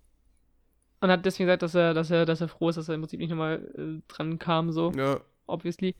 [1.00, 3.00] und hat deswegen gesagt, dass er, dass er, dass er froh ist, dass er im
[3.00, 5.18] Prinzip nicht nochmal äh, dran kam, so, ja.
[5.46, 5.96] obviously.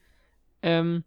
[0.63, 1.03] Ähm,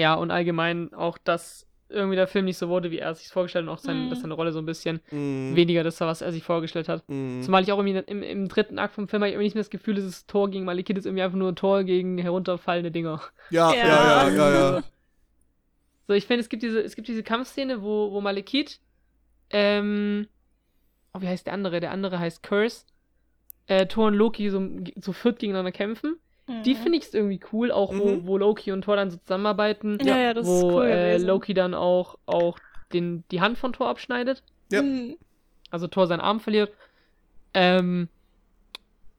[0.00, 3.28] ja, und allgemein auch, dass irgendwie der Film nicht so wurde, wie er es sich
[3.28, 4.10] vorgestellt hat und auch sein, Mhm.
[4.10, 5.56] dass seine Rolle so ein bisschen Mm.
[5.56, 7.02] weniger das war, was er sich vorgestellt hat.
[7.08, 7.40] Mm.
[7.42, 9.64] Zumal ich auch irgendwie im, im dritten Akt vom Film habe ich irgendwie nicht mehr
[9.64, 12.16] das Gefühl, es ist Tor gegen Malekith, es ist irgendwie einfach nur ein Tor gegen
[12.18, 13.20] herunterfallende Dinger.
[13.50, 14.82] Ja, ja, ja, ja, ja.
[16.06, 18.78] So, ich finde, es gibt diese, es gibt diese Kampfszene, wo, wo Malekith,
[19.50, 20.28] ähm,
[21.12, 21.80] oh, wie heißt der andere?
[21.80, 22.84] Der andere heißt Curse.
[23.66, 24.64] Äh, Thor und Loki so,
[25.00, 26.16] so viert gegeneinander kämpfen.
[26.64, 28.26] Die finde ich irgendwie cool, auch wo, Mhm.
[28.26, 29.98] wo Loki und Thor dann so zusammenarbeiten.
[30.02, 31.18] Ja, ja, das ist wo cool äh.
[31.18, 32.58] Loki dann auch, auch
[32.92, 34.42] den, die Hand von Thor abschneidet.
[34.70, 34.82] Ja.
[34.82, 35.16] Mhm.
[35.70, 36.72] Also Thor seinen Arm verliert.
[37.54, 38.08] Ähm,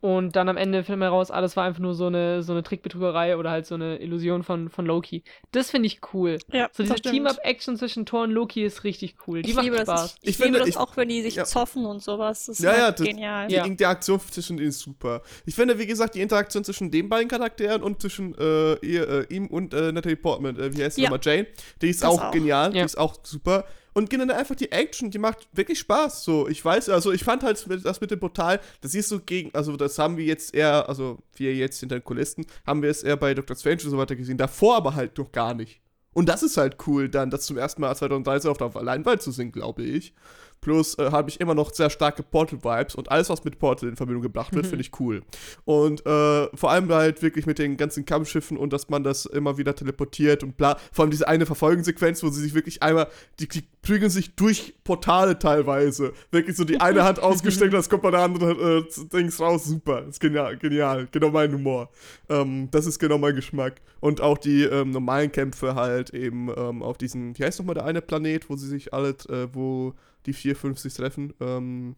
[0.01, 2.63] und dann am Ende findet man raus, alles war einfach nur so eine, so eine
[2.63, 5.23] Trickbetrügerei oder halt so eine Illusion von, von Loki.
[5.51, 6.39] Das finde ich cool.
[6.51, 6.95] Ja, So diese.
[6.95, 9.43] Team-Up-Action zwischen Thor und Loki ist richtig cool.
[9.43, 9.87] Die Ich macht liebe Spaß.
[9.87, 10.15] das.
[10.15, 11.45] Ich, ich, Ich liebe finde, das ich- auch, wenn die sich ja.
[11.45, 12.47] zoffen und sowas.
[12.47, 13.47] Das ist Ja, halt ja, das- genial.
[13.47, 13.65] Die Ja.
[13.65, 15.21] Interaktion zwischen denen ist super.
[15.45, 19.25] Ich finde, wie gesagt, die Interaktion zwischen den beiden Charakteren und zwischen äh, ihr, äh,
[19.33, 21.09] ihm und äh, Natalie Portman, äh, wie heißt sie Ja.
[21.11, 21.47] nochmal, Jane,
[21.81, 22.31] die ist Das auch, auch.
[22.31, 23.65] genial, die ist auch super.
[23.93, 26.23] Und generell einfach die Action, die macht wirklich Spaß.
[26.23, 29.54] So, ich weiß, also ich fand halt das mit dem Portal, das ist so gegen,
[29.54, 33.04] also das haben wir jetzt eher, also wir jetzt hinter den Kulissen, haben wir es
[33.04, 35.82] eher bei Doctor Strange und so weiter gesehen, davor aber halt noch gar nicht.
[36.13, 39.32] Und das ist halt cool, dann das zum ersten Mal 2013 auf der Leinwand zu
[39.32, 40.13] sehen, glaube ich.
[40.62, 43.95] Plus äh, habe ich immer noch sehr starke Portal-Vibes und alles, was mit Portal in
[43.95, 44.69] Verbindung gebracht wird, Mhm.
[44.69, 45.24] finde ich cool.
[45.65, 49.58] Und äh, vor allem halt wirklich mit den ganzen Kampfschiffen und dass man das immer
[49.58, 50.78] wieder teleportiert und bla.
[50.91, 53.08] Vor allem diese eine Verfolgungssequenz, wo sie sich wirklich einmal,
[53.39, 56.13] die, die prügeln sich durch Portale teilweise.
[56.30, 59.65] Wirklich so die eine Hand ausgestreckt, das kommt bei der anderen äh, Dings raus.
[59.65, 60.06] Super.
[60.08, 61.08] ist genial, genial.
[61.12, 61.89] Genau mein Humor.
[62.30, 63.82] Ähm, das ist genau mein Geschmack.
[64.00, 67.86] Und auch die ähm, normalen Kämpfe halt eben ähm, auf diesem, wie heißt nochmal der
[67.86, 69.93] eine Planet, wo sie sich alle, äh, wo
[70.25, 71.34] die vier, fünf sich treffen.
[71.39, 71.95] Ähm,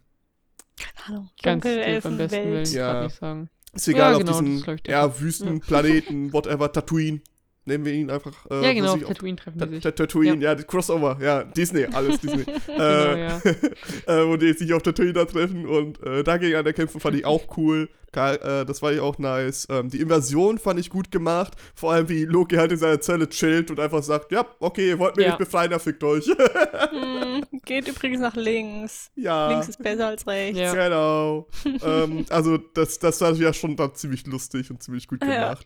[0.78, 1.30] Keine Ahnung.
[1.42, 1.74] Ganz tief
[2.06, 2.46] am besten Dunkelelfenwelt.
[2.48, 3.04] will ich Ja.
[3.04, 3.50] nicht sagen.
[3.74, 5.20] ist egal, Ja, auf genau, das diesen ich, ja.
[5.20, 7.22] Wüstenplaneten, whatever, Tatooine.
[7.66, 8.34] Nehmen wir ihn einfach.
[8.52, 9.84] Äh, ja, genau, auf Tatooine treffen die sich.
[9.84, 10.54] Ta- Tatooine, ja.
[10.54, 12.44] die Crossover, ja, Disney, alles Disney.
[12.68, 13.38] Genau, äh, ja.
[14.08, 17.16] äh, wo die sich auf Tatooine da treffen und äh, dagegen an der Kämpfe fand
[17.16, 17.90] ich auch cool.
[18.16, 19.66] Äh, das war ja auch nice.
[19.72, 21.54] Ähm, die Invasion fand ich gut gemacht.
[21.74, 25.00] Vor allem, wie Loki halt in seiner Zelle chillt und einfach sagt: Ja, okay, ihr
[25.00, 25.32] wollt mich Ja.
[25.32, 26.26] nicht befreien, dann fickt euch.
[26.28, 29.10] Hm, geht übrigens nach links.
[29.16, 29.50] ja.
[29.50, 30.60] Links ist besser als rechts.
[30.60, 30.74] Ja.
[30.74, 31.48] Genau.
[31.66, 35.58] ähm, also, das, das war ja schon dann ziemlich lustig und ziemlich gut Ja.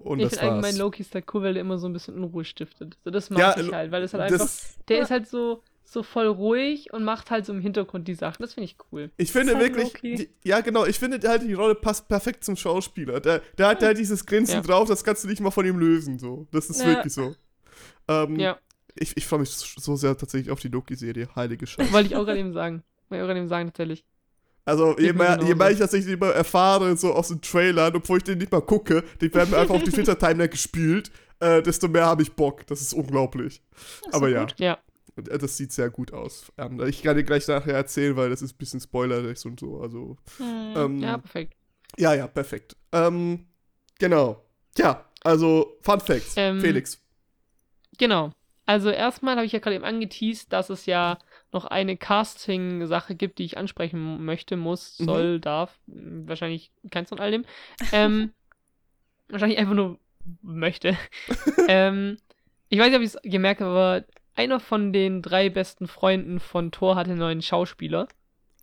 [0.00, 0.78] Und ich das finde allgemein war's.
[0.78, 2.96] Loki ist halt cool, weil der immer so ein bisschen Unruhe stiftet.
[3.04, 5.62] So, das mag Ja, ich halt, weil es halt einfach, Das, der ist halt so,
[5.84, 8.42] so voll ruhig und macht halt so im Hintergrund die Sachen.
[8.42, 9.10] Das finde ich cool.
[9.16, 12.56] ich finde halt wirklich, die, ja genau, ich finde halt die Rolle passt perfekt zum
[12.56, 13.20] Schauspieler.
[13.20, 14.60] Der, der hat da dieses Grinsen Ja.
[14.62, 16.18] drauf, das kannst du nicht mal von ihm lösen.
[16.18, 16.86] So, das ist Ja.
[16.86, 17.34] wirklich so.
[18.08, 18.58] Ähm, Ja,
[18.94, 21.92] Ich, ich freue mich so sehr tatsächlich auf die Loki-Serie, heilige Scheiße.
[21.92, 22.82] wollte ich auch gerade eben sagen.
[23.08, 24.04] Wollte ich auch gerade eben sagen, tatsächlich.
[24.64, 28.24] Also, je mehr, je mehr ich tatsächlich immer erfahre, so aus den Trailern, obwohl ich
[28.24, 32.06] den nicht mal gucke, die werden mir einfach auf die Twitter-Timeline gespielt, äh, desto mehr
[32.06, 32.66] habe ich Bock.
[32.66, 33.62] Das ist unglaublich.
[34.06, 34.40] Ist Aber ja.
[34.44, 34.54] gut.
[34.58, 34.78] Ja,
[35.16, 36.52] äh, Das sieht sehr gut aus.
[36.58, 39.80] Ähm, Ich kann dir gleich nachher erzählen, weil das ist ein bisschen spoilerig und so.
[39.80, 40.74] Also, Hm.
[40.76, 41.18] ähm, ja, ja.
[41.18, 41.54] perfekt.
[41.98, 42.76] ja, perfekt.
[42.92, 43.46] Ähm,
[43.98, 44.44] genau.
[44.76, 46.34] Ja, also, Fun Facts.
[46.36, 46.98] Ähm, Felix.
[47.98, 48.30] Genau.
[48.66, 51.18] Also erstmal habe ich ja gerade eben angeteased, dass es ja
[51.52, 55.04] noch eine Casting-Sache gibt, die ich ansprechen möchte, muss, Mhm.
[55.04, 55.78] soll, darf.
[55.90, 57.44] Hm, Wahrscheinlich keins von all dem.
[57.92, 58.32] Ähm,
[59.28, 59.98] wahrscheinlich einfach nur
[60.42, 60.96] möchte.
[61.68, 62.18] ähm,
[62.68, 64.04] ich weiß nicht, ob ich es gemerkt habe, aber
[64.36, 68.06] einer von den drei besten Freunden von Thor hatte einen neuen Schauspieler.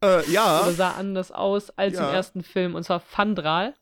[0.02, 0.62] Äh, ja.
[0.62, 2.08] Oder sah anders aus als Ja.
[2.08, 2.76] im ersten Film.
[2.76, 3.74] Und zwar Fandral.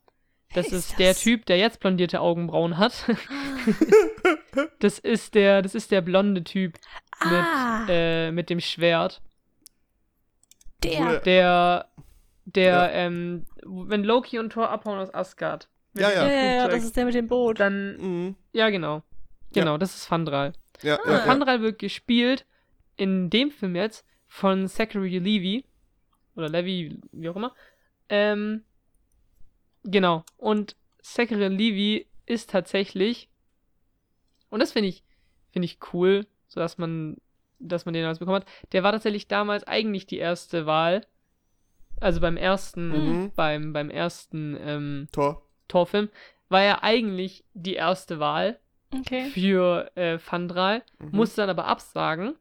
[0.55, 1.21] Das ist, ist der das?
[1.21, 3.05] Typ, der jetzt blondierte Augenbrauen hat.
[4.79, 6.77] das ist der, das ist der blonde Typ
[7.19, 9.21] Ah, äh, mit dem Schwert.
[10.83, 11.19] der.
[11.21, 11.85] Der,
[12.45, 12.89] der, Ja.
[12.89, 15.69] ähm, wenn Loki und Thor abhauen aus Asgard.
[15.93, 16.27] mit Ja, ja.
[16.27, 17.59] Ja, ja, ja, das ist der mit dem Boot.
[17.59, 18.35] Dann, Mhm.
[18.53, 19.01] ja, genau.
[19.53, 20.53] Genau, das ist Fandral.
[20.81, 20.99] Ja, Ah.
[21.05, 21.19] ja, ja.
[21.19, 22.45] Fandral wird gespielt
[22.97, 25.65] in dem Film jetzt von Zachary Levy.
[26.35, 27.53] Oder Levy, wie auch immer.
[28.09, 28.63] Ähm,
[29.85, 30.23] genau.
[30.37, 33.29] Und Zachary Levy ist tatsächlich,
[34.49, 35.03] und das finde ich,
[35.51, 37.17] finde ich cool, so dass man,
[37.59, 38.47] dass man den damals bekommen hat.
[38.71, 41.05] Der war tatsächlich damals eigentlich die erste Wahl.
[42.01, 42.89] Also beim ersten,
[43.23, 43.31] Mhm.
[43.35, 45.41] beim, beim ersten ähm, Tor.
[45.67, 46.09] Torfilm
[46.49, 48.59] war er eigentlich die erste Wahl
[48.93, 49.29] Okay.
[49.29, 51.09] für äh, Fandral, Mhm.
[51.11, 52.35] musste dann aber absagen.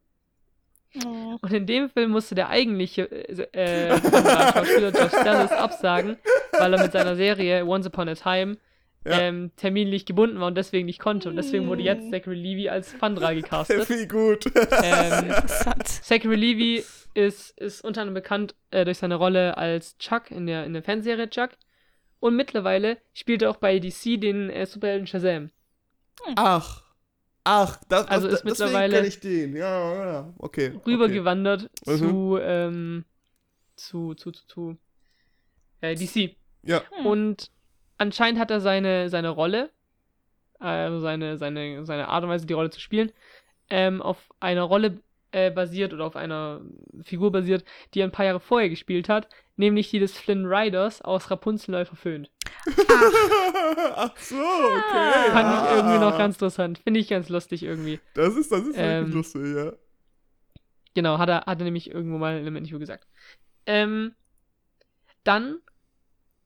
[1.05, 1.37] Oh.
[1.41, 6.17] Und in dem Film musste der eigentliche äh, Fandral-Schauspieler Josh Dallas absagen,
[6.57, 8.57] weil er mit seiner Serie Once Upon a Time
[9.05, 9.19] Ja.
[9.19, 11.29] ähm, terminlich gebunden war und deswegen nicht konnte.
[11.29, 12.11] Und deswegen wurde jetzt Mm.
[12.11, 13.89] Zachary Levy als Fandral gecastet.
[13.89, 14.45] Wie gut.
[14.83, 15.33] ähm.
[15.83, 20.65] Zachary Levy ist, ist unter anderem bekannt äh, durch seine Rolle als Chuck in der,
[20.65, 21.51] in der Fernsehserie Chuck.
[22.19, 25.51] Und mittlerweile spielt er auch bei DC den äh, Superhelden Shazam.
[26.37, 26.81] Ach.
[27.47, 29.55] Ach, das, Also das, ist mittlerweile- ich den.
[29.55, 30.73] Ja, ja, okay.
[30.75, 30.81] okay.
[30.91, 31.97] rübergewandert Mhm.
[31.97, 33.05] zu, ähm,
[33.75, 34.77] zu, zu, zu, zu
[35.81, 36.35] äh, DC.
[36.63, 36.81] Ja.
[36.97, 37.05] Hm.
[37.05, 37.51] Und
[37.99, 39.69] anscheinend hat er seine, seine Rolle,
[40.59, 43.11] also seine, seine, seine Art und Weise, die Rolle zu spielen,
[43.69, 45.01] ähm, auf einer Rolle
[45.35, 46.61] äh, basiert oder auf einer
[47.03, 51.01] Figur basiert, die er ein paar Jahre vorher gespielt hat, nämlich die des Flynn Riders
[51.01, 52.31] aus Rapunzel neu verföhnt.
[53.95, 55.31] Ach so, okay.
[55.31, 56.17] Fand ich irgendwie noch Ah.
[56.17, 56.77] ganz interessant.
[56.79, 57.99] Finde ich ganz lustig irgendwie.
[58.13, 59.73] Das ist, das ist Ähm, wirklich lustig, ja.
[60.93, 63.05] Genau, hat er, hat er nämlich irgendwo mal in einem Interview gesagt.
[63.65, 64.13] Ähm,
[65.25, 65.57] dann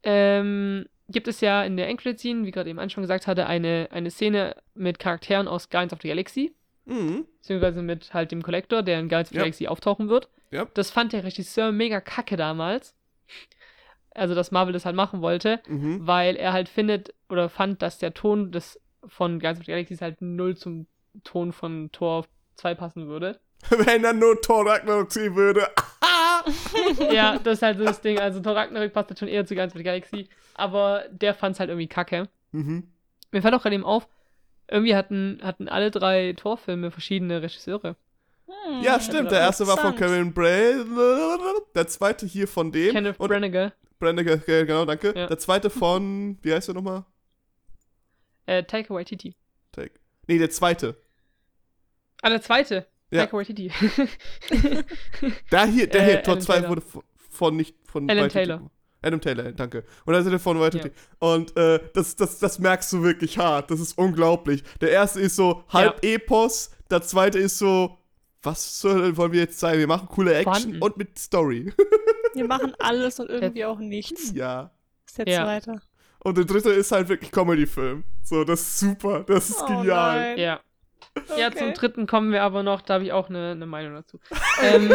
[0.03, 4.09] ähm, gibt es ja in der Endcredit-Scene, wie gerade eben schon gesagt hatte, eine, eine
[4.09, 6.55] Szene mit Charakteren aus Guardians of the Galaxy,
[6.89, 7.25] Mhm.
[7.39, 9.37] beziehungsweise mit halt dem Collector, der in Guardians of the.
[9.37, 10.29] Galaxy auftauchen wird.
[10.51, 10.65] Ja.
[10.73, 12.95] Das fand der Regisseur mega kacke damals.
[14.15, 16.05] Also, dass Marvel das halt machen wollte, Mhm.
[16.07, 19.95] weil er halt findet oder fand, dass der Ton des von Guardians of the Galaxy
[19.97, 20.87] halt null zum
[21.23, 22.25] Ton von Thor
[22.55, 23.39] 2 passen würde.
[23.69, 25.67] Wenn er nur Thor Ragnarok ziehen würde.
[27.11, 28.19] ja, das ist halt so das Ding.
[28.19, 31.53] Also Thor Ragnarök passt halt schon eher zu Guardians of the Galaxy, aber der fand
[31.53, 32.27] es halt irgendwie kacke.
[32.51, 32.87] Mhm.
[33.31, 34.07] Mir fällt auch gerade eben auf,
[34.69, 37.95] irgendwie hatten, hatten alle drei Torfilme verschiedene Regisseure.
[38.47, 39.31] Hm, Ja, stimmt.
[39.31, 39.95] Der erste war von.
[39.95, 40.83] Kevin Bray.
[41.75, 42.91] Der zweite hier von dem.
[42.93, 45.13] Kenneth und Branagh, Branagh, genau, danke.
[45.15, 45.27] Ja.
[45.27, 47.03] Der zweite von, wie heißt der nochmal?
[48.45, 49.35] äh, Taika Waititi.
[49.71, 49.91] Take.
[50.27, 50.95] Nee, der zweite.
[52.21, 52.87] Ah, der zweite.
[53.11, 53.25] Ja.
[53.25, 53.71] Taika Waititi.
[55.49, 56.69] Da hier, der Äh, hier, Tor Alan 2 Taylor.
[56.69, 58.71] wurde von, von nicht von Alan Taylor.
[59.01, 59.83] Adam Taylor, danke.
[60.05, 60.57] Und da sind wir von.
[60.59, 60.83] Ja.
[61.19, 63.71] Und äh, das, das, das merkst du wirklich hart.
[63.71, 64.63] Das ist unglaublich.
[64.81, 67.97] Der erste ist so halb Epos, der zweite ist so,
[68.43, 69.79] was soll, wollen wir jetzt sein?
[69.79, 70.81] Wir machen coole Action Vorhanden.
[70.81, 71.73] und mit Story.
[72.35, 74.31] Wir machen alles und irgendwie auch nichts.
[74.35, 74.69] ja.
[75.07, 75.43] Ist der Ja.
[75.45, 75.81] zweite.
[76.23, 78.03] Und der dritte ist halt wirklich Comedy-Film.
[78.23, 79.23] So, das ist super.
[79.23, 80.19] Das ist Oh genial.
[80.19, 80.37] nein.
[80.37, 80.59] Ja.
[81.37, 81.57] Ja, Okay.
[81.57, 84.19] zum dritten kommen wir aber noch, da habe ich auch eine, eine Meinung dazu.
[84.61, 84.91] ähm,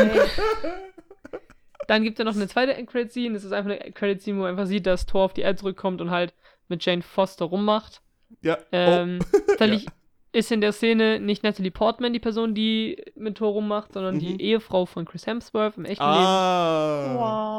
[1.87, 3.35] dann gibt es ja noch eine zweite End-Credit-Scene.
[3.35, 6.01] Das ist einfach eine Credit-Scene, wo man einfach sieht, dass Thor auf die Erde zurückkommt
[6.01, 6.35] und halt
[6.69, 8.01] mit Jane Foster rummacht.
[8.43, 8.59] Ja.
[8.73, 9.19] Ähm,
[9.49, 9.87] tatsächlich
[10.33, 14.19] ist in der Szene nicht Natalie Portman die Person, die mit Thor rummacht, sondern Mhm.
[14.19, 15.89] die Ehefrau von Chris Hemsworth im oh.
[15.89, 16.25] echten Leben.
[16.25, 17.15] Ah.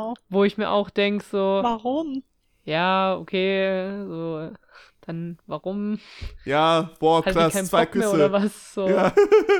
[0.09, 0.17] Wow.
[0.29, 2.23] Wo ich mir auch denke, so, Warum?
[2.65, 4.51] ja, okay, so,
[5.05, 5.99] dann warum?
[6.45, 8.15] Ja, boah, die krass, keinen zwei Bock mehr Küsse.
[8.15, 8.73] oder was?
[8.73, 9.13] So, Ja.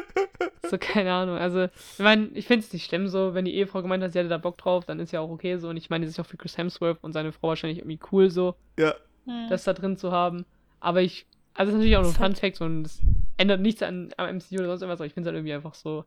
[0.70, 1.38] so, keine Ahnung.
[1.38, 4.20] Also, ich meine, ich finde es nicht schlimm so, wenn die Ehefrau gemeint hat, sie
[4.20, 5.70] hätte da Bock drauf, dann ist ja auch okay so.
[5.70, 8.30] Und ich meine, das ist auch für Chris Hemsworth und seine Frau wahrscheinlich irgendwie cool
[8.30, 8.94] so, ja.
[9.26, 9.48] Hm.
[9.50, 10.46] das da drin zu haben.
[10.80, 13.02] Aber ich, also, das ist natürlich auch nur ein Fun Fact und es
[13.38, 15.74] ändert nichts an, am MCU oder sonst irgendwas, aber ich finde es halt irgendwie einfach
[15.74, 16.06] so,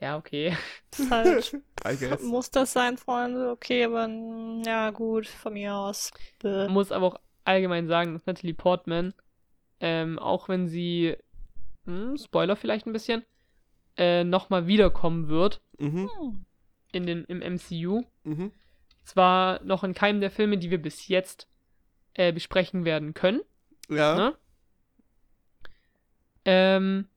[0.00, 0.56] ja, okay.
[0.92, 1.52] ist halt,
[1.86, 2.22] I guess.
[2.22, 3.50] muss das sein, Freunde?
[3.50, 6.10] Okay, aber mm, ja, gut, von mir aus.
[6.68, 9.14] Muss aber auch allgemein sagen, dass Natalie Portman,
[9.80, 11.16] ähm, auch wenn sie,
[11.84, 13.24] hm, Spoiler vielleicht ein bisschen,
[13.96, 16.10] äh, nochmal wiederkommen wird Mhm.
[16.18, 16.44] Hm.
[16.92, 18.02] in den, im MCU.
[18.24, 18.52] Mhm.
[19.04, 21.48] Zwar noch in keinem der Filme, die wir bis jetzt
[22.14, 23.40] äh, besprechen werden können,
[23.88, 24.14] Ja.
[24.14, 24.34] ne?
[26.44, 27.08] Ähm,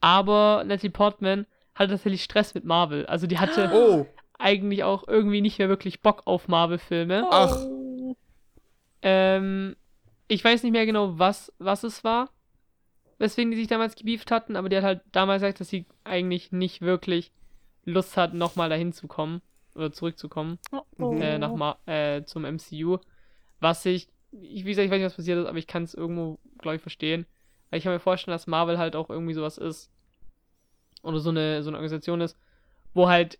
[0.00, 3.06] aber Natalie Portman hatte tatsächlich Stress mit Marvel.
[3.06, 4.06] Also die hatte Oh.
[4.38, 7.26] eigentlich auch irgendwie nicht mehr wirklich Bock auf Marvel-Filme.
[7.30, 7.56] Ach.
[9.08, 9.76] Ähm,
[10.26, 12.28] ich weiß nicht mehr genau, was, was es war,
[13.18, 16.50] weswegen die sich damals gebieft hatten, aber die hat halt damals gesagt, dass sie eigentlich
[16.50, 17.30] nicht wirklich
[17.84, 19.42] Lust hat, nochmal dahin zu kommen
[19.76, 21.14] oder zurückzukommen Oh, oh.
[21.14, 22.98] äh, nach Ma äh, zum MCU.
[23.60, 25.94] Was ich, ich, wie gesagt, ich weiß nicht, was passiert ist, aber ich kann es
[25.94, 27.26] irgendwo, glaube ich, verstehen.
[27.70, 29.88] Weil ich kann mir vorstellen, dass Marvel halt auch irgendwie sowas ist.
[31.04, 32.36] Oder so eine, so eine Organisation ist,
[32.92, 33.38] wo halt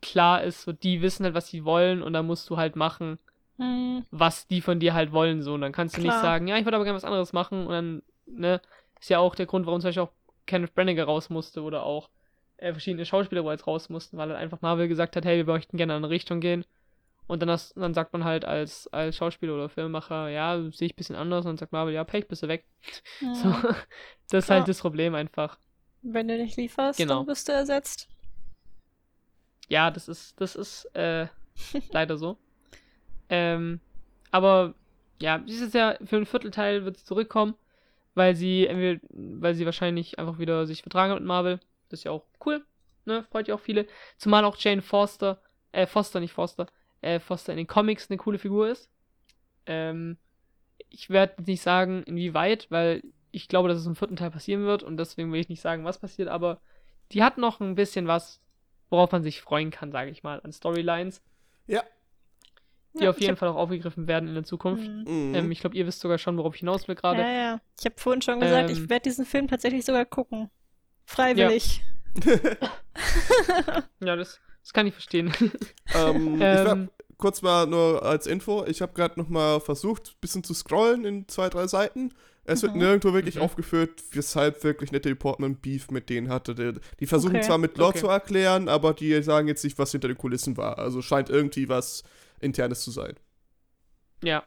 [0.00, 3.18] klar ist, so die wissen halt, was sie wollen und dann musst du halt machen,
[3.58, 4.04] Hm.
[4.10, 5.54] was die von dir halt wollen, so.
[5.54, 6.22] Und dann kannst du nicht Klar.
[6.22, 8.60] sagen, ja, ich würde aber gerne was anderes machen und dann, ne,
[9.00, 10.12] ist ja auch der Grund, warum zum Beispiel auch
[10.46, 12.10] Kenneth Branagh raus musste oder auch
[12.58, 15.52] äh, verschiedene Schauspieler wo jetzt raus mussten, weil halt einfach Marvel gesagt hat, hey, wir
[15.52, 16.64] möchten gerne in eine Richtung gehen.
[17.26, 20.92] Und dann, hast, dann sagt man halt als, als Schauspieler oder Filmemacher, ja, sehe ich
[20.92, 21.44] ein bisschen anders.
[21.44, 22.64] Und dann sagt Marvel, ja, Pech, bist du weg.
[23.18, 23.34] Hm.
[23.34, 23.50] So,
[24.30, 24.58] das ist Klar.
[24.58, 25.58] halt das Problem einfach.
[26.02, 27.18] Wenn du nicht lieferst, Genau.
[27.18, 28.08] dann bist du ersetzt.
[29.68, 31.26] Ja, das ist, das ist äh,
[31.90, 32.38] leider so.
[33.28, 33.80] Ähm,
[34.30, 34.74] aber
[35.20, 37.54] ja, dieses Jahr für ein Viertelteil wird sie zurückkommen,
[38.14, 41.60] weil sie entweder, weil sie wahrscheinlich einfach wieder sich vertragen hat mit Marvel.
[41.88, 42.64] Das ist ja auch cool,
[43.04, 43.24] ne?
[43.30, 43.86] Freut ja auch viele.
[44.16, 45.40] Zumal auch Jane Foster,
[45.72, 46.66] äh, Foster, nicht Foster,
[47.00, 48.90] äh, Foster in den Comics eine coole Figur ist.
[49.66, 50.16] Ähm,
[50.90, 54.82] ich werde nicht sagen, inwieweit, weil ich glaube, dass es im vierten Teil passieren wird
[54.82, 56.60] und deswegen will ich nicht sagen, was passiert, aber
[57.12, 58.40] die hat noch ein bisschen was,
[58.88, 61.22] worauf man sich freuen kann, sage ich mal, an Storylines,
[61.66, 61.82] Ja.
[62.98, 64.84] Die Ja, auf jeden hab- Fall auch aufgegriffen werden in der Zukunft.
[64.86, 65.04] Hm.
[65.30, 65.34] Mhm.
[65.34, 67.20] Ähm, ich glaube, ihr wisst sogar schon, worauf ich hinaus will gerade.
[67.20, 67.60] Ja, ja.
[67.78, 70.50] Ich habe vorhin schon gesagt, Ähm, ich werde diesen Film tatsächlich sogar gucken.
[71.04, 71.82] Freiwillig.
[74.00, 75.32] Ja, das, das kann ich verstehen.
[75.94, 80.20] ähm, ich ähm, kurz mal nur als Info, ich habe gerade noch mal versucht, ein
[80.20, 82.12] bisschen zu scrollen in zwei, drei Seiten.
[82.48, 82.78] Es wird Mhm.
[82.80, 83.42] nirgendwo wirklich Mhm.
[83.42, 86.54] aufgeführt, weshalb wirklich Natalie Portman Beef mit denen hatte.
[86.54, 87.44] Die, die versuchen Okay.
[87.44, 87.98] zwar mit Lore Okay.
[88.00, 90.78] zu erklären, aber die sagen jetzt nicht, was hinter den Kulissen war.
[90.78, 92.04] Also scheint irgendwie was
[92.40, 93.14] Internes zu sein.
[94.22, 94.44] ja.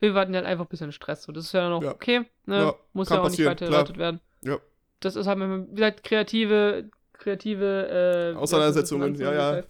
[0.00, 1.24] Wir warten halt einfach ein bisschen Stress.
[1.24, 1.90] So, das ist ja auch Ja.
[1.92, 2.24] okay.
[2.46, 2.56] Ne?
[2.58, 4.20] Ja, Muss ja auch nicht weiter erläutert werden.
[4.44, 4.58] Ja.
[5.00, 9.50] Das ist halt, manchmal, wie gesagt, kreative, kreative, äh, Auseinandersetzungen, Differenzen, ja, ja.
[9.50, 9.68] das heißt.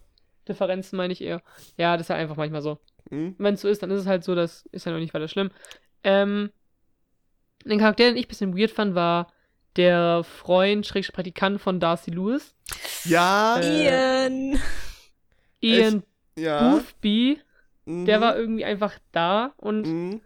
[0.48, 1.42] Differenzen meine ich eher.
[1.78, 2.78] Ja, das ist halt einfach manchmal so.
[3.08, 3.36] Hm?
[3.38, 5.28] wenn es so ist, dann ist es halt so, das ist ja noch nicht weiter
[5.28, 5.50] schlimm.
[6.04, 6.50] Ähm,
[7.64, 9.32] den Charakter, den ich ein bisschen weird fand, war
[9.76, 12.54] der Freund, Schrägstrich Praktikant von Darcy Lewis.
[13.04, 14.60] Ja, Äh, Ian.
[15.60, 16.02] Ian
[16.38, 16.70] ja.
[16.70, 17.40] Boothby,
[17.84, 20.20] mhm, der war irgendwie einfach da und mhm.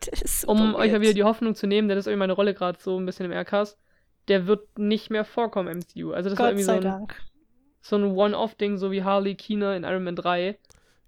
[0.46, 2.78] Um euch mal wieder die Hoffnung zu nehmen, denn das ist irgendwie meine Rolle gerade
[2.80, 3.78] so ein bisschen im Aircast,
[4.28, 6.12] der wird nicht mehr vorkommen im MCU.
[6.12, 7.08] Also das war Gott irgendwie so ein,
[7.80, 10.58] so ein One-Off-Ding, so wie Harley Keener in Iron Man 3.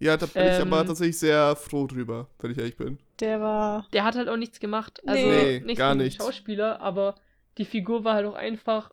[0.01, 2.99] Ja, da bin ich Ähm, aber tatsächlich sehr froh drüber, wenn ich ehrlich bin.
[3.21, 3.87] Der war.
[3.93, 5.01] Der hat halt auch nichts gemacht.
[5.07, 5.63] Also Nee.
[5.65, 6.23] Nee, gar nichts.
[6.23, 7.15] Schauspieler, aber
[7.59, 8.91] die Figur war halt auch einfach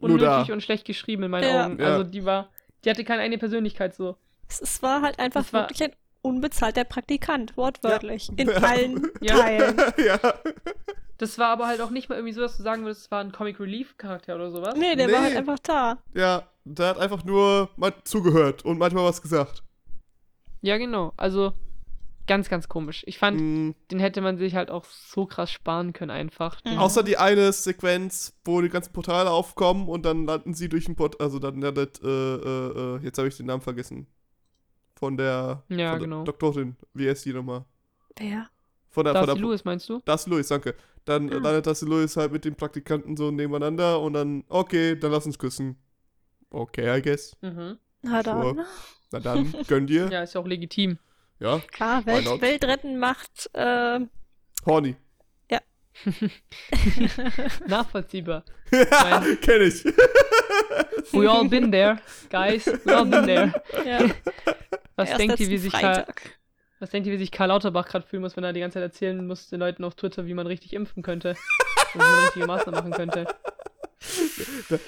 [0.00, 1.66] unnötig und schlecht geschrieben in meinen Ja.
[1.66, 1.78] Augen.
[1.80, 1.86] Ja.
[1.86, 2.50] Also die war,
[2.84, 4.16] die hatte keine eigene Persönlichkeit so.
[4.48, 8.30] Es, es war halt einfach Es war- wirklich ein unbezahlter Praktikant, wortwörtlich.
[8.36, 8.56] In Ja.
[8.56, 9.38] allen Ja.
[9.38, 9.76] Teilen.
[10.04, 10.18] ja.
[11.18, 13.20] Das war aber halt auch nicht mal irgendwie so, dass du sagen würdest, es war
[13.20, 14.74] ein Comic Relief Charakter oder sowas.
[14.76, 15.26] Nee, der war Nee.
[15.26, 15.98] halt einfach da.
[16.14, 19.62] Ja, der hat einfach nur mal zugehört und manchmal was gesagt.
[20.60, 21.12] Ja, genau.
[21.16, 21.52] Also
[22.26, 23.04] ganz, ganz komisch.
[23.06, 23.74] Ich fand, Mhm.
[23.90, 26.58] den hätte man sich halt auch so krass sparen können einfach.
[26.64, 26.78] Mhm.
[26.78, 30.94] Außer die eine Sequenz, wo die ganzen Portale aufkommen und dann landen sie durch ein
[30.96, 34.06] Port, also dann landet, äh, äh, äh, jetzt habe ich den Namen vergessen.
[34.98, 36.24] Von der, Ja, von der genau.
[36.24, 37.64] Doktorin, wie heißt die nochmal?
[38.16, 38.48] Wer?
[38.90, 40.00] Von der, von Darcy der, Lewis meinst du?
[40.04, 40.74] Das Louis, danke.
[41.04, 41.36] Dann Ah.
[41.38, 45.38] landet das Louis halt mit den Praktikanten so nebeneinander und dann, okay, dann lass uns
[45.38, 45.76] küssen.
[46.50, 47.36] Okay, I guess.
[47.42, 47.78] Mhm.
[48.02, 48.42] Na dann.
[48.42, 48.66] Sure.
[49.12, 50.08] Na dann, gönn dir.
[50.12, 50.98] Ja, ist ja auch legitim.
[51.38, 52.04] Ja, Klar?
[52.06, 53.48] Welt, Welt retten macht.
[53.54, 54.00] Äh,
[54.66, 54.96] horny.
[57.66, 58.44] Nachvollziehbar.
[58.70, 59.84] ja, kenn ich.
[61.12, 61.98] We all been there,
[62.30, 62.66] guys.
[62.84, 63.52] We all been there.
[63.84, 64.08] ja,
[64.98, 66.38] Was erst denkt ihr, wie sich Karl, Freitag.
[66.80, 68.82] was denkt ihr, wie sich Karl Lauterbach gerade fühlen muss, wenn er die ganze Zeit
[68.82, 71.30] erzählen muss den Leuten auf Twitter, wie man richtig impfen könnte?
[71.94, 73.26] Und wie man richtige Maßnahmen machen könnte.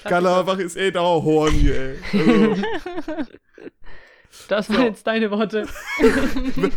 [0.05, 1.97] Galabach ist eh dauer horny, ey.
[2.13, 2.61] Also,
[4.47, 4.85] Das waren Ja.
[4.87, 5.65] jetzt deine Worte.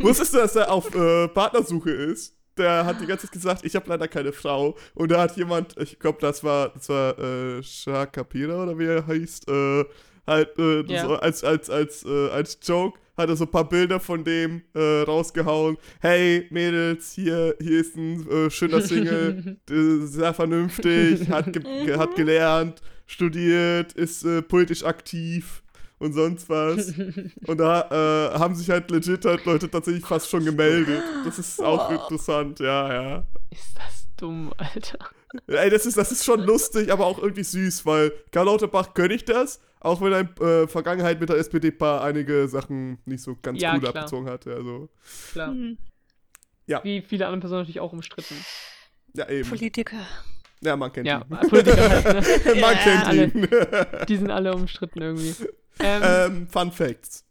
[0.01, 2.37] wusstest du, dass er auf äh, Partnersuche ist?
[2.57, 4.77] Der hat die ganze Zeit gesagt, ich habe leider keine Frau.
[4.95, 8.87] Und da hat jemand, ich glaube, das war, das war äh, Shah Kapira oder wie
[8.87, 9.85] er heißt, äh,
[10.27, 11.03] halt äh, Ja.
[11.07, 14.63] so als, als, als, äh, als Joke hat er so ein paar Bilder von dem
[14.75, 15.77] äh, rausgehauen.
[16.01, 19.57] Hey, Mädels, hier, hier ist ein äh, schöner Single,
[20.07, 25.63] sehr vernünftig, hat, ge ge hat gelernt, studiert, ist äh, politisch aktiv
[25.99, 26.93] und sonst was.
[27.47, 31.03] Und da äh, haben sich halt legit halt Leute tatsächlich fast schon gemeldet.
[31.25, 32.03] Das ist auch Wow.
[32.03, 33.25] interessant, ja, ja.
[33.51, 34.99] Ist das dumm, Alter.
[35.47, 39.15] Ey, das ist, das ist schon lustig, aber auch irgendwie süß, weil Karl Lauterbach gönne
[39.15, 43.37] ich das, auch wenn er in äh, Vergangenheit mit der SPD-Paar einige Sachen nicht so
[43.41, 43.95] ganz Ja, cool klar.
[43.97, 44.55] abgezogen hatte.
[44.55, 44.89] Also,
[45.33, 45.49] Klar.
[45.49, 45.79] Hm,
[46.83, 48.35] Wie viele andere Personen natürlich auch umstritten.
[49.15, 49.49] ja, eben.
[49.49, 49.99] Politiker.
[50.63, 51.49] Ja, man kennt Ja, ihn.
[51.49, 52.55] Politiker halt, ne?
[52.61, 53.25] man Ja, kennt alle.
[53.27, 53.49] ihn.
[54.09, 55.35] Die sind alle umstritten irgendwie.
[55.81, 57.25] Ähm, ähm, Fun Facts.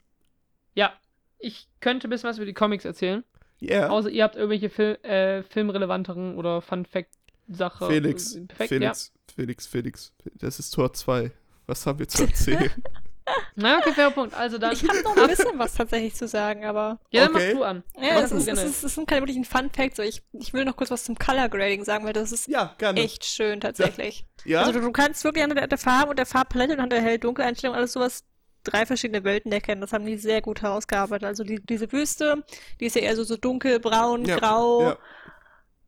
[0.73, 0.91] ja,
[1.39, 3.23] ich könnte ein bisschen was über die Comics erzählen.
[3.61, 3.89] Yeah.
[3.89, 7.87] Außer ihr habt irgendwelche Fil äh, filmrelevanteren oder Fun-Fact-Sache.
[7.87, 10.13] Felix, Perfekt, Felix, Felix, Felix.
[10.33, 11.31] Das ist Tor 2.
[11.67, 12.71] Was haben wir zu erzählen?
[13.55, 14.33] Na, okay, fairer Punkt.
[14.35, 14.73] Also dann.
[14.73, 16.99] Ich habe noch ein bisschen was tatsächlich zu sagen, aber.
[17.09, 17.53] Ja, dann Okay.
[17.53, 17.83] mach du an.
[17.97, 19.95] Ja, es du ist, es, ist, es sind keine wirklichen Fun Facts.
[19.95, 22.75] So, ich, ich will noch kurz was zum Color Grading sagen, weil das ist ja,
[22.77, 22.99] gerne.
[22.99, 24.25] echt schön tatsächlich.
[24.43, 24.59] Ja?
[24.63, 27.01] Also du, du kannst wirklich anhand der, der Farbe und der Farbpalette und anhand der
[27.01, 28.25] Hell-Dunkel-Einstellung alles sowas
[28.65, 29.79] drei verschiedene Welten erkennen.
[29.81, 31.25] Das haben die sehr gut herausgearbeitet.
[31.25, 32.43] Also die, diese Wüste,
[32.81, 34.97] die ist ja eher so, so dunkel, braun, Ja, grau, ja.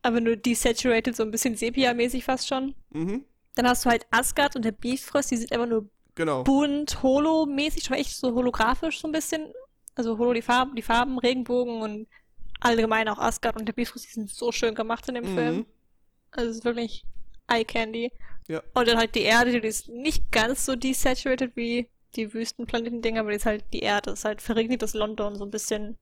[0.04, 2.76] aber nur desaturated, so ein bisschen Sepia-mäßig fast schon.
[2.92, 3.26] Mhm.
[3.56, 6.44] Dann hast du halt Asgard und der Bifrost, die sind einfach nur Genau.
[6.44, 9.52] bunt, holo-mäßig, schon echt so holographisch so ein bisschen.
[9.96, 12.08] Also holo die Farben, die Farben, Regenbogen und
[12.62, 15.56] allgemein auch Asgard und der Bifrost, die sind so schön gemacht in dem Film.
[15.58, 15.66] Mhm.
[16.32, 17.06] Also es ist wirklich
[17.48, 18.12] Eye Candy.
[18.48, 18.62] Ja.
[18.74, 23.32] Und dann halt die Erde, die ist nicht ganz so desaturated wie die Wüstenplaneten-Dinger, aber
[23.32, 25.98] die ist halt die Erde, ist halt verregnetes London, so ein bisschen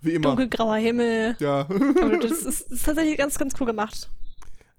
[0.00, 0.28] Wie immer.
[0.30, 1.36] dunkelgrauer Himmel.
[1.40, 1.60] Ja.
[1.60, 4.08] Aber das ist, das ist tatsächlich ganz, ganz cool gemacht.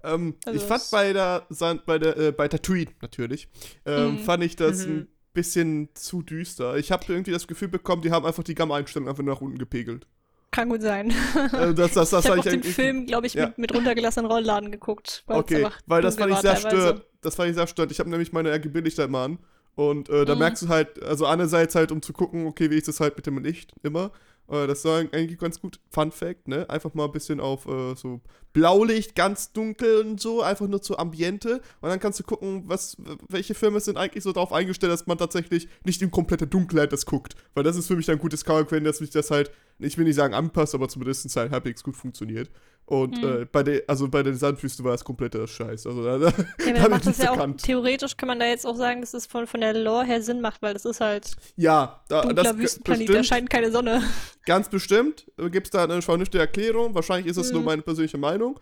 [0.04, 1.46] Ähm, Also ich fand bei der,
[1.86, 3.48] bei der, äh, bei Tatooine natürlich,
[3.86, 4.18] ähm, Mhm.
[4.18, 4.92] fand ich das Mhm.
[4.92, 6.76] ein bisschen zu düster.
[6.76, 10.06] Ich habe irgendwie das Gefühl bekommen, die haben einfach die Gamma-Einstellung einfach nach unten gepegelt.
[10.50, 11.10] Kann gut sein.
[11.10, 13.46] Äh, das, das, das ich habe auch den Film, glaube ich, Ja.
[13.46, 15.24] mit, mit runtergelassenen Rollladen geguckt.
[15.26, 17.02] weil's Okay, weil das fand ich sehr störend.
[17.22, 17.92] Das fand ich sehr störend.
[17.92, 19.38] Ich habe nämlich meine RGB-Lichter immer an.
[19.74, 20.40] Und äh, da Mhm.
[20.40, 23.24] merkst du halt, also einerseits halt, um zu gucken, okay, wie ist das halt mit
[23.26, 24.12] dem Licht immer.
[24.48, 25.80] Äh, das war eigentlich ganz gut.
[25.90, 26.68] Fun Fact, ne?
[26.68, 28.20] Einfach mal ein bisschen auf äh, so
[28.52, 31.62] Blaulicht, ganz dunkel und so, einfach nur zur Ambiente.
[31.80, 32.96] Und dann kannst du gucken, was,
[33.28, 37.06] welche Filme sind eigentlich so darauf eingestellt, dass man tatsächlich nicht in komplette Dunkelheit das
[37.06, 37.34] guckt.
[37.54, 39.50] Weil das ist für mich dann gutes Color Grading, dass mich das halt,
[39.84, 42.50] ich will nicht sagen anpasst, aber zumindest halt halbwegs gut funktioniert.
[42.84, 43.42] Und Mhm.
[43.42, 45.86] äh, bei der, also bei der Sandwüste war das kompletter Scheiß.
[45.86, 46.32] Also da, da,
[46.66, 49.24] Ja, da macht das ja auch, theoretisch kann man da jetzt auch sagen, dass es
[49.26, 52.58] von, von der Lore her Sinn macht, weil das ist halt Ja, da, dunkler das
[52.58, 54.02] Wüstenplanet, da bestimmt, scheint keine Sonne.
[54.46, 56.94] ganz bestimmt gibt es da eine vernünftige Erklärung.
[56.94, 57.66] Wahrscheinlich ist es nur Mhm.
[57.66, 58.58] meine persönliche Meinung.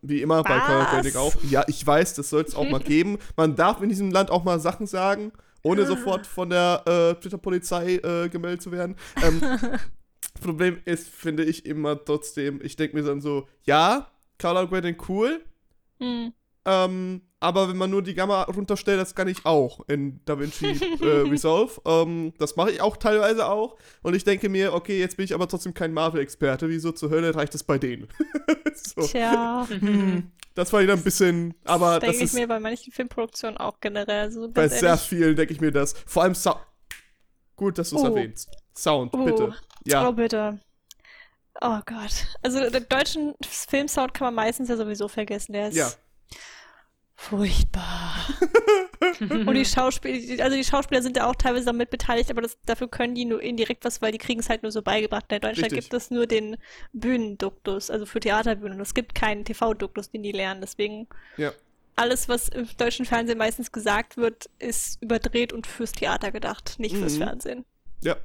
[0.00, 0.90] Wie immer bei Was?
[0.90, 1.34] Grading auch.
[1.50, 3.18] Ja, ich weiß, das soll es auch mal geben.
[3.36, 7.96] Man darf in diesem Land auch mal Sachen sagen, ohne sofort von der äh, Twitter-Polizei
[7.96, 8.94] äh, gemeldet zu werden.
[9.22, 9.42] Ähm,
[10.36, 14.10] Problem ist, finde ich immer trotzdem, ich denke mir dann so, ja,
[14.40, 15.42] Color Grading cool,
[15.98, 16.32] Hm.
[16.68, 20.66] Ähm, aber wenn man nur die Gamma runterstellt, das kann ich auch in DaVinci
[21.00, 21.80] äh, Resolve.
[21.86, 23.76] Ähm, das mache ich auch teilweise auch.
[24.02, 26.68] Und ich denke mir, okay, jetzt bin ich aber trotzdem kein Marvel-Experte.
[26.68, 28.08] Wieso zur Hölle reicht das bei denen?
[28.74, 29.02] so.
[29.02, 32.92] Tja, Hm, das war wieder ein bisschen, aber das denke ich ist mir bei manchen
[32.92, 34.22] Filmproduktionen auch generell.
[34.22, 35.92] Also bei sehr ehrlich, vielen, denke ich mir das.
[36.04, 36.58] Vor allem Sound.
[37.54, 38.06] Gut, dass du es Oh.
[38.06, 38.50] erwähnst.
[38.76, 39.24] Sound, Oh.
[39.24, 39.48] bitte.
[39.48, 39.54] Oh,
[39.84, 40.60] Ja, bitte.
[41.62, 42.26] Oh Gott.
[42.42, 45.52] Also den deutschen Filmsound kann man meistens ja sowieso vergessen.
[45.54, 45.90] Der ist Ja.
[47.14, 48.14] furchtbar.
[49.20, 52.88] Und die Schauspieler, also die Schauspieler sind ja auch teilweise damit beteiligt, aber das, dafür
[52.88, 55.24] können die nur indirekt was, weil die kriegen es halt nur so beigebracht.
[55.32, 55.84] In Deutschland Richtig.
[55.90, 56.56] gibt es nur den
[56.92, 58.78] Bühnenduktus, also für Theaterbühnen.
[58.80, 60.60] Es gibt keinen TV-Duktus, den die lernen.
[60.60, 61.08] Deswegen
[61.38, 61.52] ja.
[61.94, 66.96] alles, was im deutschen Fernsehen meistens gesagt wird, ist überdreht und fürs Theater gedacht, nicht
[66.96, 67.18] fürs Mhm.
[67.22, 67.64] Fernsehen.
[68.02, 68.16] Ja.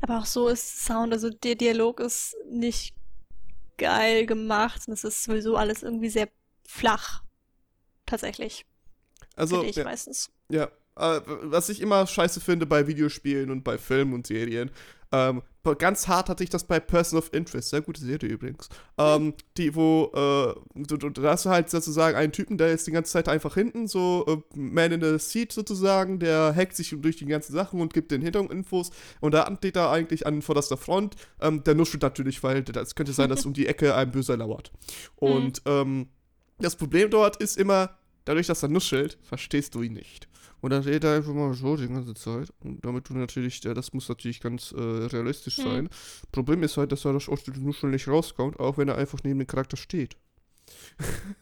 [0.00, 2.94] Aber auch so ist Sound, also der Dialog ist nicht
[3.78, 6.28] geil gemacht und es ist sowieso alles irgendwie sehr
[6.66, 7.22] flach.
[8.04, 8.64] Tatsächlich,
[9.34, 9.84] Also, finde ich ja.
[9.84, 10.30] meistens.
[10.48, 10.64] Ja,
[10.96, 14.70] äh, was ich immer scheiße finde bei Videospielen und bei Filmen und Serien,
[15.12, 15.42] ähm,
[15.74, 19.74] ganz hart hatte ich das bei Person of Interest, sehr gute Serie übrigens, ähm, die,
[19.74, 23.12] wo, äh, du, du, da hast du halt sozusagen einen Typen, der ist die ganze
[23.12, 27.26] Zeit einfach hinten, so äh, Man in the Seat sozusagen, der hackt sich durch die
[27.26, 28.90] ganzen Sachen und gibt den Hintergrundinfos.
[29.20, 33.12] Und da steht da eigentlich an vorderster Front, ähm, der nuschelt natürlich, weil es könnte
[33.12, 34.72] sein, dass um die Ecke ein Böser lauert.
[35.16, 36.08] Und ähm,
[36.58, 40.25] das Problem dort ist immer, dadurch, dass er nuschelt, verstehst du ihn nicht.
[40.60, 42.48] Und dann redet er einfach mal so die ganze Zeit.
[42.60, 45.64] Und damit du natürlich, das muss natürlich ganz äh, realistisch Hm.
[45.64, 45.88] sein.
[46.32, 49.18] Problem ist halt, dass er das aus dem Nuscheln nicht rauskommt, auch wenn er einfach
[49.22, 50.16] neben dem Charakter steht.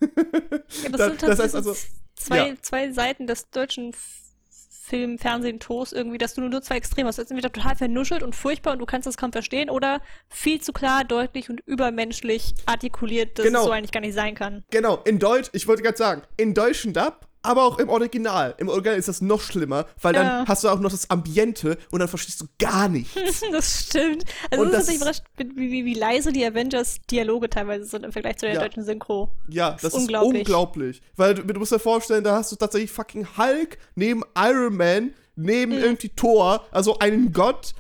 [0.00, 1.74] Ja, das, Da- sind das heißt tatsächlich also-
[2.16, 2.54] zwei, ja.
[2.60, 3.92] zwei Seiten des deutschen
[4.86, 7.16] Film, Fernsehen, Tos irgendwie, dass du nur zwei Extreme hast.
[7.16, 10.60] Du hast entweder total vernuschelt und furchtbar und du kannst das kaum verstehen oder viel
[10.60, 13.60] zu klar, deutlich und übermenschlich artikuliert, dass Genau.
[13.60, 14.62] es so eigentlich gar nicht sein kann.
[14.70, 18.54] Genau, in Deutsch, ich wollte gerade sagen, in deutschen Dub, aber auch im Original.
[18.58, 20.44] Im Original ist das noch schlimmer, weil dann Ja.
[20.48, 23.14] hast du auch noch das Ambiente und dann verstehst du gar nichts.
[23.52, 24.24] das stimmt.
[24.50, 28.12] Also Und das ist das- überrascht, wie, wie, wie leise die Avengers-Dialoge teilweise sind im
[28.12, 28.60] Vergleich zu der Ja.
[28.62, 29.30] deutschen Synchro.
[29.48, 30.40] Ja, das ist unglaublich.
[30.40, 31.02] unglaublich.
[31.16, 35.14] Weil du, du musst dir vorstellen, da hast du tatsächlich fucking Hulk neben Iron Man,
[35.36, 35.78] neben Mhm.
[35.84, 37.74] irgendwie Thor, also einen Gott,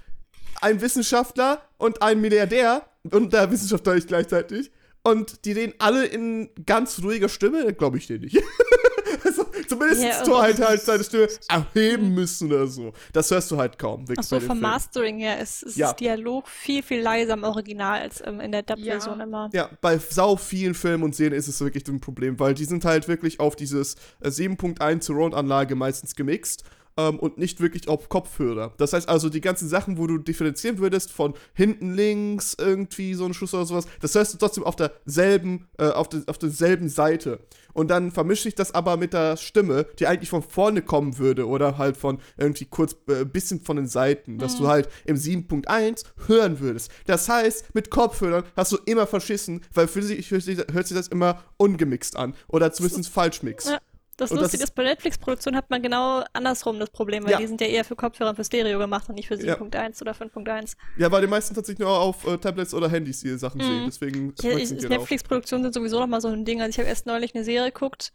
[0.60, 4.70] einen Wissenschaftler und einen Milliardär und der Wissenschaftler nicht gleichzeitig.
[5.02, 8.36] Und die reden alle in ganz ruhiger Stimme, glaube ich dir nicht.
[9.24, 12.92] also, zumindest Ja, Thor aber- halt halt seine Stimme erheben müssen oder so.
[13.12, 14.02] Das hörst du halt kaum.
[14.08, 14.60] Wirklich Ach so, vom.
[14.60, 15.88] Mastering her ist, ist Ja.
[15.88, 19.24] das Dialog viel, viel leiser im Original als ähm, in der Dub-Version Ja.
[19.24, 19.50] immer.
[19.52, 22.84] Ja, bei sau vielen Filmen und Serien ist es wirklich ein Problem, weil die sind
[22.84, 26.64] halt wirklich auf dieses äh, 7.1 Surround-Anlage meistens gemixt
[26.96, 28.72] ähm, und nicht wirklich auf Kopfhörer.
[28.76, 33.24] Das heißt also, die ganzen Sachen, wo du differenzieren würdest von hinten links irgendwie so
[33.24, 36.88] ein Schuss oder sowas, das hörst du trotzdem auf derselben, äh, auf, der, auf derselben
[36.88, 37.40] Seite.
[37.72, 41.48] Und dann vermischt sich das aber mit der Stimme, die eigentlich von vorne kommen würde
[41.48, 46.04] oder halt von irgendwie kurz äh, bisschen von den Seiten, dass du halt im 7.1
[46.26, 46.90] hören würdest.
[47.06, 50.96] Das heißt, mit Kopfhörern hast du immer verschissen, weil für sich hört sich hört sich
[50.96, 53.68] das immer ungemixt an oder zumindest falsch mix.
[53.68, 53.80] Ja.
[54.16, 57.32] Das Und das Lustige ist- ist, bei Netflix-Produktionen hat man genau andersrum das Problem, weil
[57.32, 57.38] Ja.
[57.38, 59.54] die sind ja eher für Kopfhörer und für Stereo gemacht und nicht für Ja.
[59.56, 60.76] 7.1 oder 5.1.
[60.96, 64.34] Ja, weil die meisten tatsächlich nur auf äh, Tablets oder Handys die Sachen sehen, deswegen
[64.42, 64.56] Ja.
[64.88, 66.60] Netflix-Produktionen sind sowieso noch mal so ein Ding.
[66.60, 68.12] Also ich habe erst neulich eine Serie geguckt.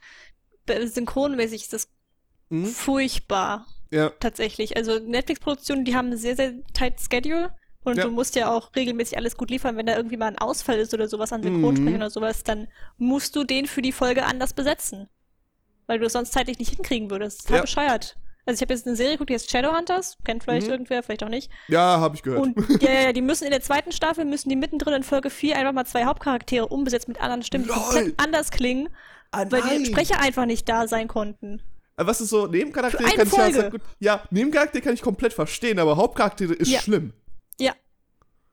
[0.67, 1.89] Synchronmäßig ist das
[2.49, 2.65] Mhm.
[2.67, 4.77] furchtbar, Ja, tatsächlich.
[4.77, 7.55] Also Netflix-Produktionen, die haben ein sehr, sehr tight Schedule.
[7.83, 8.03] Und Ja.
[8.03, 9.77] du musst ja auch regelmäßig alles gut liefern.
[9.77, 11.99] Wenn da irgendwie mal ein Ausfall ist oder sowas an Synchronsprechern Mhm.
[12.01, 15.07] oder sowas, dann musst du den für die Folge anders besetzen.
[15.89, 17.41] Weil du es sonst zeitlich nicht hinkriegen würdest.
[17.41, 17.61] Total Ja.
[17.63, 18.15] bescheuert.
[18.45, 20.17] Also ich habe jetzt eine Serie geguckt, die heißt Shadowhunters.
[20.23, 20.73] Kennt vielleicht Mhm.
[20.73, 21.49] irgendwer, vielleicht auch nicht.
[21.67, 22.41] ja, habe ich gehört.
[22.43, 25.57] Und ja, ja, die müssen in der zweiten Staffel, müssen die mittendrin in Folge 4
[25.57, 28.89] einfach mal zwei Hauptcharaktere umbesetzt mit anderen Stimmen, die komplett anders klingen,
[29.31, 31.61] Ah, weil die Sprecher einfach nicht da sein konnten.
[31.97, 33.53] Äh, Was ist so, Nebencharaktere kann ich ja Folge.
[33.53, 33.81] sehr gut.
[33.99, 36.79] Ja, Nebencharaktere kann ich komplett verstehen, aber Hauptcharaktere ist Ja.
[36.81, 37.13] schlimm.
[37.59, 37.73] Ja.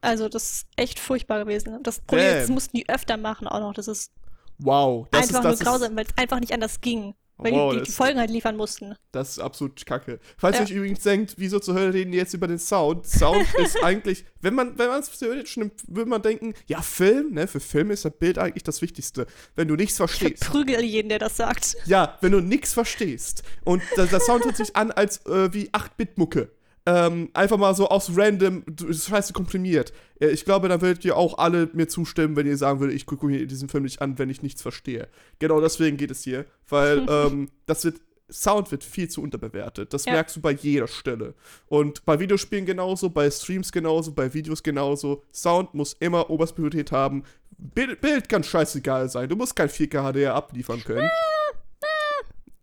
[0.01, 1.82] Also, das ist echt furchtbar gewesen.
[1.82, 3.74] Das Problem das mussten die öfter machen auch noch.
[3.74, 4.11] Das ist
[4.59, 7.14] Wow, das einfach ist nur das grausam, weil es einfach nicht anders ging.
[7.39, 8.95] Weil Wow, die, die, Folgen halt liefern mussten.
[9.12, 10.18] Das ist absolut kacke.
[10.39, 10.62] Falls Ja.
[10.62, 13.07] ihr euch übrigens denkt, wieso zur Hölle reden die jetzt über den Sound?
[13.07, 17.32] Sound ist eigentlich, wenn man wenn man es theoretisch nimmt, würde man denken, ja, Film,
[17.34, 19.26] ne, für Film ist das Bild eigentlich das Wichtigste.
[19.55, 20.45] Wenn du nichts Ich verstehst.
[20.45, 21.76] verprügel jeden, der das sagt.
[21.84, 25.68] Ja, wenn du nichts verstehst und der, der Sound hört sich an als äh, wie
[25.70, 26.51] 8-Bit-Mucke.
[26.89, 29.93] Ähm, einfach mal so aus random, scheiße komprimiert.
[30.20, 33.07] Äh, Ich glaube, dann würdet ihr auch alle mir zustimmen, wenn ihr sagen würdet, ich
[33.07, 35.09] gucke mir diesen Film nicht an, wenn ich nichts verstehe.
[35.41, 39.93] Genau deswegen geht es hier, weil ähm, das wird, Sound wird viel zu unterbewertet.
[39.95, 40.12] Das Ja.
[40.12, 41.34] merkst du bei jeder Stelle.
[41.66, 45.22] Und bei Videospielen genauso, bei Streams genauso, bei Videos genauso.
[45.32, 47.24] Sound muss immer Oberstpriorität haben.
[47.59, 49.28] Bild, Bild kann scheißegal sein.
[49.28, 51.09] Du musst kein 4K HDR abliefern können.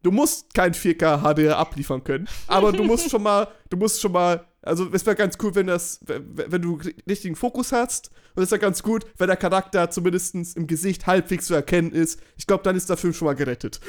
[0.04, 4.12] Du musst kein 4K HDR abliefern können, aber du musst schon mal, du musst schon
[4.12, 8.51] mal, also es wäre ganz cool, wenn das, wenn du richtigen Fokus hast und es
[8.51, 12.20] wäre ganz gut, wenn der Charakter zumindest im Gesicht halbwegs zu erkennen ist.
[12.38, 13.80] Ich glaube, dann ist der Film schon mal gerettet.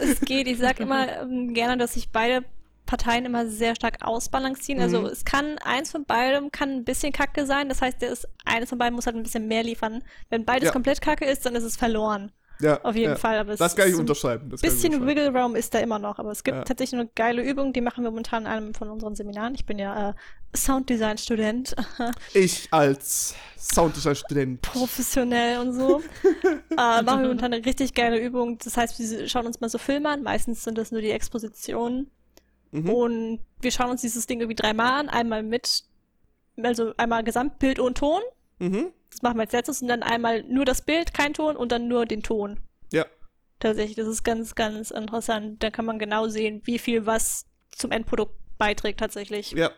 [0.00, 2.44] Es geht, ich sag immer ähm, gerne, dass sich beide
[2.86, 4.82] Parteien immer sehr stark ausbalancieren.
[4.82, 5.06] Also Mhm.
[5.06, 7.68] es kann eins von beidem kann ein bisschen kacke sein.
[7.68, 10.02] Das heißt, der ist, eines von beiden muss halt ein bisschen mehr liefern.
[10.28, 10.72] Wenn beides Ja.
[10.72, 12.30] komplett kacke ist, dann ist es verloren.
[12.60, 13.16] Ja, Auf jeden ja.
[13.16, 13.38] Fall.
[13.38, 14.48] Aber es Das kann ich ein unterschreiben.
[14.50, 15.06] Das ich bisschen.
[15.06, 16.18] Wiggle Room ist da immer noch.
[16.18, 16.64] Aber es gibt Ja.
[16.64, 19.54] tatsächlich eine geile Übung, die machen wir momentan in einem von unseren Seminaren.
[19.54, 20.14] Ich bin ja äh,
[20.56, 21.74] Sounddesign-Student.
[22.34, 24.62] Ich als Sounddesign-Student.
[24.62, 26.00] professionell und so.
[26.70, 28.58] äh, machen wir momentan eine richtig geile Übung.
[28.58, 30.22] Das heißt, wir schauen uns mal so Filme an.
[30.22, 32.10] Meistens sind das nur die Expositionen.
[32.70, 32.90] Mhm.
[32.90, 35.08] Und wir schauen uns dieses Ding irgendwie dreimal an.
[35.08, 35.84] Einmal mit,
[36.62, 38.20] also einmal Gesamtbild und Ton.
[38.58, 38.92] Mhm.
[39.14, 39.80] Das machen wir als letztes.
[39.80, 42.58] Und dann einmal nur das Bild, kein Ton und dann nur den Ton.
[42.92, 43.06] Ja.
[43.60, 45.62] Tatsächlich, das ist ganz, ganz interessant.
[45.62, 49.52] Da kann man genau sehen, wie viel was zum Endprodukt beiträgt tatsächlich.
[49.52, 49.70] Ja.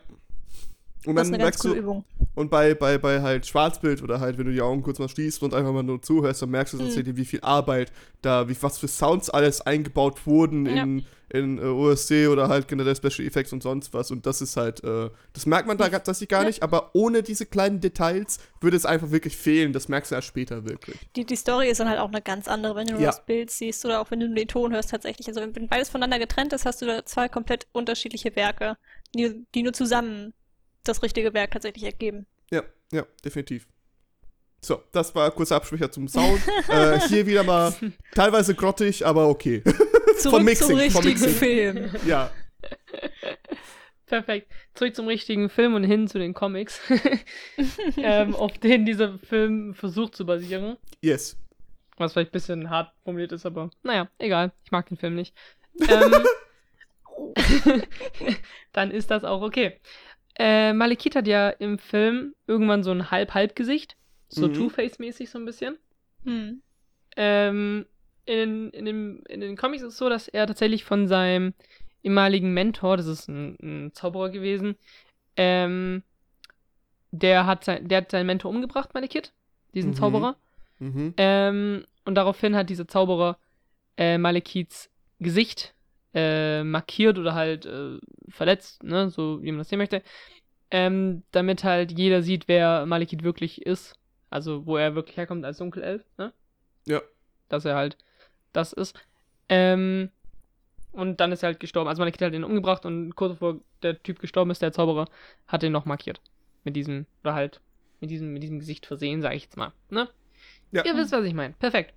[1.07, 2.05] Und das dann ist eine ganz merkst coole du, Übung.
[2.35, 5.41] und bei, bei, bei halt Schwarzbild oder halt, wenn du die Augen kurz mal schließt
[5.43, 6.81] und einfach mal nur zuhörst, dann merkst du Mhm.
[6.83, 7.91] tatsächlich, wie viel Arbeit
[8.21, 10.83] da, wie, was für Sounds alles eingebaut wurden Ja.
[10.83, 14.11] in, in äh, OSC oder halt generell Special Effects und sonst was.
[14.11, 16.47] Und das ist halt, äh, das merkt man da tatsächlich gar Ja.
[16.47, 19.73] nicht, aber ohne diese kleinen Details würde es einfach wirklich fehlen.
[19.73, 20.97] Das merkst du erst später wirklich.
[21.15, 23.07] Die, die Story ist dann halt auch eine ganz andere, wenn du nur Ja.
[23.09, 25.27] das Bild siehst oder auch wenn du nur den Ton hörst tatsächlich.
[25.27, 28.77] Also wenn, wenn beides voneinander getrennt ist, hast du da zwei komplett unterschiedliche Werke,
[29.15, 30.33] die, die nur zusammen
[30.87, 32.25] das richtige Werk tatsächlich ergeben.
[32.51, 33.67] Ja, ja, definitiv.
[34.61, 36.41] So, das war ein kurzer Absprecher zum Sound.
[36.67, 37.73] äh, hier wieder mal
[38.15, 39.63] teilweise grottig, aber okay.
[40.17, 41.17] Zurück Mixing, zum richtigen.
[41.29, 41.89] Film.
[42.05, 42.31] ja.
[44.07, 44.51] Perfekt.
[44.73, 46.79] Zurück zum richtigen Film und hin zu den Comics,
[47.97, 50.77] ähm, auf denen dieser Film versucht zu basieren.
[51.01, 51.37] Yes.
[51.97, 54.53] Was vielleicht ein bisschen hart formuliert ist, aber naja, egal.
[54.63, 55.35] Ich mag den Film nicht.
[55.89, 56.11] Ähm,
[58.73, 59.79] dann ist das auch okay.
[60.39, 63.95] Äh, Malekith hat ja im Film irgendwann so ein Halb-Halb-Gesicht.
[64.29, 64.53] So Mhm.
[64.53, 65.77] Two-Face-mäßig so ein bisschen.
[66.23, 66.61] Hm.
[67.15, 67.85] Ähm,
[68.25, 71.53] in, in, dem, in den Comics ist es so, dass er tatsächlich von seinem
[72.03, 74.75] ehemaligen Mentor, das ist ein, ein Zauberer gewesen,
[75.37, 76.03] ähm,
[77.11, 79.31] der hat, sein, der hat seinen Mentor umgebracht, Malekith,
[79.73, 79.95] diesen Mhm.
[79.95, 80.35] Zauberer.
[80.79, 81.13] Mhm.
[81.17, 83.39] Ähm, und daraufhin hat dieser Zauberer
[83.97, 85.73] äh, Malekiths Gesicht
[86.13, 87.99] äh, markiert oder halt äh,
[88.29, 90.01] verletzt, ne, so wie man das sehen möchte,
[90.71, 93.95] ähm, damit halt jeder sieht, wer Malekith wirklich ist.
[94.29, 96.33] Also, wo er wirklich herkommt als Dunkelelf, ne?
[96.85, 97.01] Ja.
[97.47, 97.97] Dass er halt
[98.51, 98.99] das ist.
[99.47, 100.09] Ähm,
[100.91, 101.87] und dann ist er halt gestorben.
[101.87, 105.07] Also Malekith hat ihn umgebracht und kurz bevor der Typ gestorben ist, der Zauberer,
[105.47, 106.19] hat ihn noch markiert.
[106.63, 107.61] Mit diesem, oder halt,
[108.01, 110.09] mit diesem, mit diesem Gesicht versehen, sag ich jetzt mal, ne?
[110.71, 110.83] Ja.
[110.83, 111.53] Ihr wisst, was ich meine.
[111.59, 111.93] Perfekt.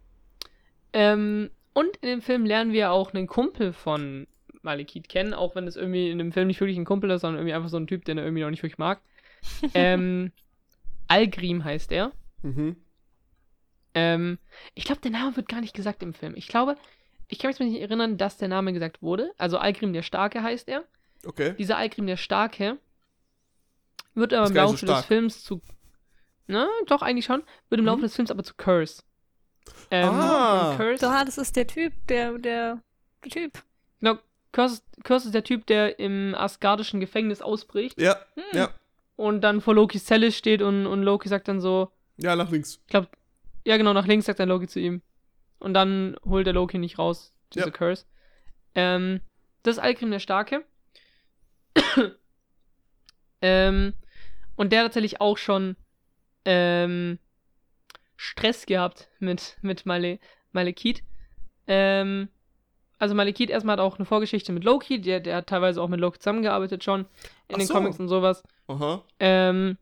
[0.92, 1.50] Ähm,
[1.80, 4.26] und in dem Film lernen wir auch einen Kumpel von
[4.62, 7.40] Malekith kennen, auch wenn es irgendwie in dem Film nicht wirklich ein Kumpel ist, sondern
[7.40, 9.00] irgendwie einfach so ein Typ, den er irgendwie noch nicht wirklich mag.
[9.74, 10.32] ähm,
[11.08, 12.12] Algrim heißt er.
[12.42, 12.76] Mhm.
[13.94, 14.38] Ähm,
[14.74, 16.34] ich glaube, der Name wird gar nicht gesagt im Film.
[16.36, 16.76] Ich glaube,
[17.28, 19.32] ich kann mich nicht erinnern, dass der Name gesagt wurde.
[19.38, 20.84] Also Algrim der Starke heißt er.
[21.24, 21.54] Okay.
[21.58, 22.78] Dieser Algrim der Starke
[24.14, 25.04] wird aber im Laufe so des.
[25.06, 25.60] Films zu.
[26.46, 27.42] Na, doch, eigentlich schon.
[27.68, 28.02] Wird im Laufe Mhm.
[28.02, 29.02] des Films aber zu Curse.
[29.90, 30.74] Ähm, Ah.
[30.76, 32.80] Curse, Da, das ist der Typ, der, der,
[33.24, 33.62] der Typ.
[34.00, 34.16] genau,
[34.52, 38.44] Curse, ist- Curse ist der Typ, der im asgardischen Gefängnis ausbricht Ja, Hm.
[38.58, 38.68] ja.
[39.16, 42.78] und dann vor Lokis Zelle steht und, und Loki sagt dann so, Ja, nach links.
[42.82, 43.08] ich glaube,
[43.66, 45.02] ja genau, nach links sagt dann Loki zu ihm.
[45.58, 47.70] Und dann holt der Loki nicht raus, diese Ja.
[47.70, 48.06] Curse.
[48.74, 49.20] Ähm,
[49.62, 50.64] das ist Algrim der Starke.
[53.42, 53.94] ähm,
[54.56, 55.76] und der hat tatsächlich auch schon
[56.44, 57.18] ähm,
[58.22, 60.18] Stress gehabt mit, mit Male,
[60.52, 61.02] Malekith.
[61.66, 62.28] Ähm,
[62.98, 66.00] also Malekith erstmal hat auch eine Vorgeschichte mit Loki, der, der hat teilweise auch mit
[66.00, 67.00] Loki zusammengearbeitet schon
[67.48, 67.72] in Ach den so.
[67.72, 68.42] Comics und sowas.
[68.66, 69.02] Aha.
[69.20, 69.78] Ähm,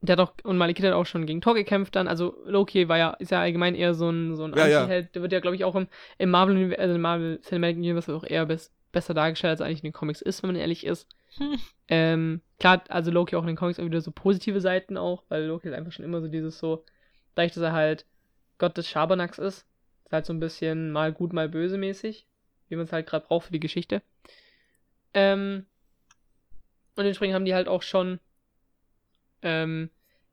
[0.00, 2.08] der hat auch, und Malekith hat auch schon gegen Thor gekämpft dann.
[2.08, 4.80] Also Loki war ja, ist ja allgemein eher so ein, so ein Ja, ja.
[4.80, 5.14] Anti-Held.
[5.14, 5.86] Der wird ja, glaube ich, auch im,
[6.18, 9.90] im Marvel, also im Marvel Cinematic Universe auch eher bes besser dargestellt, als eigentlich in
[9.90, 11.08] den Comics ist, wenn man ehrlich ist.
[11.38, 11.58] Hm.
[11.88, 15.44] Ähm, klar, also Loki auch in den Comics auch wieder so positive Seiten auch, weil
[15.44, 16.86] Loki ist einfach schon immer so dieses so,
[17.34, 18.06] dadurch, dass er halt
[18.56, 19.66] Gott des Schabernacks ist,
[20.04, 22.26] ist halt so ein bisschen mal gut, mal böse mäßig,
[22.68, 24.00] wie man es halt gerade braucht für die Geschichte.
[25.12, 25.66] Ähm,
[26.96, 28.20] und entsprechend haben die halt auch schon
[29.42, 29.90] ähm,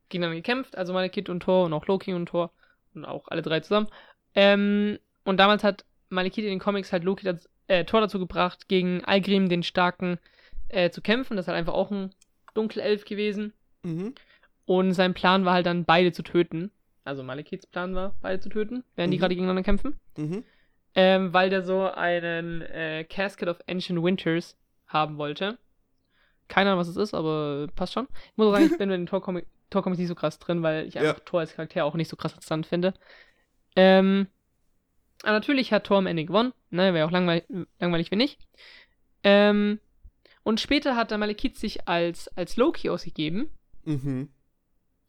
[0.08, 2.52] gegeneinander gekämpft, also Malekith und Thor und auch Loki und Thor
[2.94, 3.88] und auch alle drei zusammen.
[4.34, 8.68] Ähm, und damals hat Malekith in den Comics halt Loki das, äh, Thor dazu gebracht,
[8.68, 10.18] gegen Algrim den Starken
[10.72, 11.36] äh, zu kämpfen.
[11.36, 12.14] Das ist halt einfach auch ein
[12.54, 13.52] Dunkelelf gewesen.
[13.82, 14.14] Mhm.
[14.66, 16.70] Und sein Plan war halt dann, beide zu töten.
[17.04, 19.20] Also Malekiths Plan war, beide zu töten, während die Mhm.
[19.20, 19.98] gerade gegeneinander kämpfen.
[20.16, 20.44] Mhm.
[20.94, 24.56] Ähm, weil der so einen äh, Casket of Ancient Winters
[24.86, 25.58] haben wollte.
[26.48, 28.08] Keine Ahnung, was es ist, aber passt schon.
[28.32, 30.86] Ich muss auch sagen, ich bin mit den Tor-Comic Tor nicht so krass drin, weil
[30.86, 31.02] ich Ja.
[31.02, 32.92] einfach Thor als Charakter auch nicht so krass interessant finde.
[33.76, 34.26] Ähm,
[35.22, 36.52] aber natürlich hat Thor am Ende gewonnen.
[36.70, 37.44] Ne, wäre auch langweilig,
[37.78, 38.40] langweilig, wenn nicht.
[39.22, 39.78] Ähm,
[40.42, 43.50] und später hat der Malekith sich als, als Loki ausgegeben.
[43.84, 44.30] Mhm.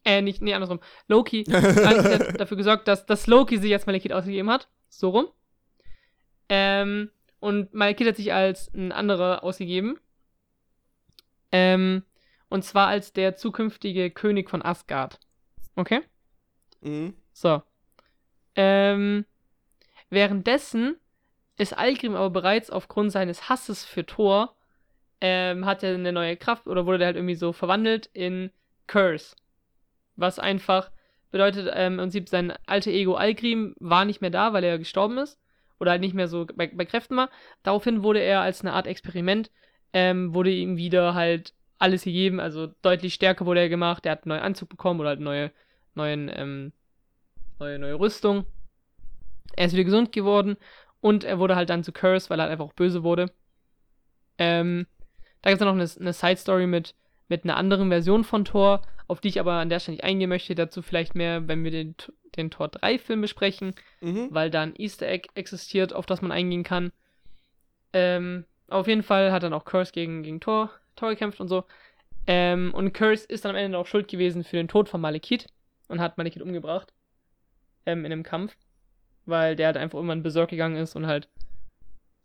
[0.04, 0.80] Äh, nicht, nee, andersrum.
[1.08, 4.68] Loki hat dafür gesorgt, dass, dass Loki sich als Malekith ausgegeben hat.
[4.88, 5.28] So rum.
[6.48, 7.10] Ähm,
[7.40, 9.98] und Malekith hat sich als ein anderer ausgegeben.
[11.50, 12.04] Ähm,
[12.48, 15.20] und zwar als der zukünftige König von Asgard.
[15.76, 16.02] Okay?
[16.80, 17.14] Mhm.
[17.32, 17.62] So.
[18.54, 19.24] Ähm,
[20.10, 20.96] währenddessen
[21.56, 24.56] ist Algrim aber bereits aufgrund seines Hasses für Thor,
[25.22, 28.50] ähm, hat er eine neue Kraft oder wurde halt irgendwie so verwandelt in
[28.88, 29.36] Curse.
[30.16, 30.90] Was einfach
[31.30, 35.18] bedeutet, ähm, im Prinzip sein alter Ego Algrim war nicht mehr da, weil er gestorben
[35.18, 35.38] ist.
[35.78, 37.30] Oder halt nicht mehr so bei, bei Kräften war.
[37.62, 39.50] Daraufhin wurde er als eine Art Experiment,
[39.92, 44.24] ähm, wurde ihm wieder halt alles gegeben, also deutlich stärker wurde er gemacht, er hat
[44.24, 45.50] einen neuen Anzug bekommen oder halt neue,
[45.94, 46.72] neuen, ähm,
[47.58, 48.44] neue, neue Rüstung.
[49.56, 50.56] Er ist wieder gesund geworden
[51.00, 53.32] und er wurde halt dann zu Curse, weil er halt einfach auch böse wurde.
[54.38, 54.86] Ähm,
[55.42, 56.94] da gibt es noch eine, eine Side-Story mit,
[57.28, 60.28] mit einer anderen Version von Thor, auf die ich aber an der Stelle nicht eingehen
[60.28, 60.54] möchte.
[60.54, 61.94] Dazu vielleicht mehr, wenn wir den,
[62.36, 64.28] den Thor 3-Film besprechen, Mhm.
[64.30, 66.92] weil da ein Easter Egg existiert, auf das man eingehen kann.
[67.92, 71.64] Ähm, auf jeden Fall hat dann auch Curse gegen, gegen Thor, Thor gekämpft und so.
[72.26, 75.46] Ähm, und Curse ist dann am Ende auch schuld gewesen für den Tod von Malekith
[75.88, 76.92] und hat Malekith umgebracht.
[77.84, 78.56] Ähm, in einem Kampf.
[79.26, 81.28] Weil der halt einfach irgendwann berserk gegangen ist und halt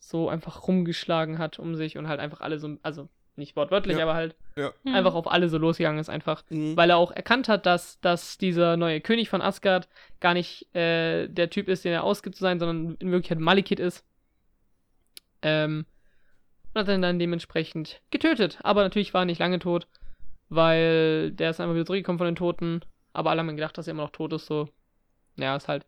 [0.09, 4.03] so einfach rumgeschlagen hat um sich und halt einfach alle so, also nicht wortwörtlich, Ja.
[4.03, 4.71] aber halt Ja.
[4.83, 4.95] Hm.
[4.95, 6.75] einfach auf alle so losgegangen ist einfach Mhm.
[6.75, 9.87] weil er auch erkannt hat, dass, dass dieser neue König von Asgard
[10.19, 13.79] gar nicht äh, der Typ ist, den er ausgibt zu sein, sondern in Wirklichkeit Malekith
[13.79, 14.03] ist.
[15.41, 15.85] Ähm,
[16.73, 18.59] und hat ihn dann dementsprechend getötet.
[18.63, 19.87] Aber natürlich war er nicht lange tot,
[20.49, 22.81] weil der ist einfach wieder zurückgekommen von den Toten.
[23.13, 24.45] Aber alle haben gedacht, dass er immer noch tot ist.
[24.47, 24.69] So,
[25.37, 25.85] ja, ist halt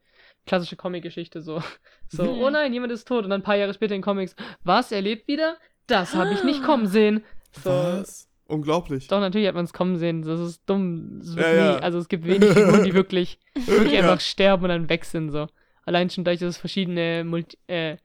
[0.50, 1.42] klassische Comic-Geschichte.
[1.42, 1.62] So,
[2.08, 2.42] so Mhm.
[2.42, 3.24] oh nein, jemand ist tot.
[3.24, 5.58] Und dann ein paar Jahre später in Comics, was, er lebt wieder?
[5.88, 7.24] Das habe ich nicht kommen sehen.
[7.64, 8.28] So, Was?
[8.48, 9.08] Unglaublich.
[9.08, 10.24] doch, natürlich hat man es kommen sehen.
[10.24, 11.20] Das ist dumm.
[11.24, 11.78] Wird Ja, ja.
[11.78, 14.00] also es gibt wenig Figuren, die wirklich, wirklich Ja.
[14.02, 15.30] einfach sterben und dann weg sind.
[15.30, 15.48] So.
[15.86, 17.98] Allein schon dadurch, dass es verschiedene Multi äh,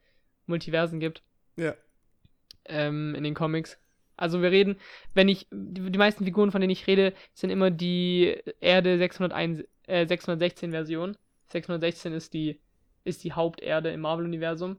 [0.47, 1.23] Multiversen gibt
[1.57, 1.75] Ja.
[2.67, 3.79] ähm, in den Comics.
[4.17, 4.77] Also wir reden,
[5.15, 9.65] wenn ich, die, die meisten Figuren, von denen ich rede, sind immer die Erde 601,
[9.87, 11.17] äh, 616 Version.
[11.49, 12.59] 616 ist die,
[13.05, 14.79] ist die Haupterde im Marvel-Universum.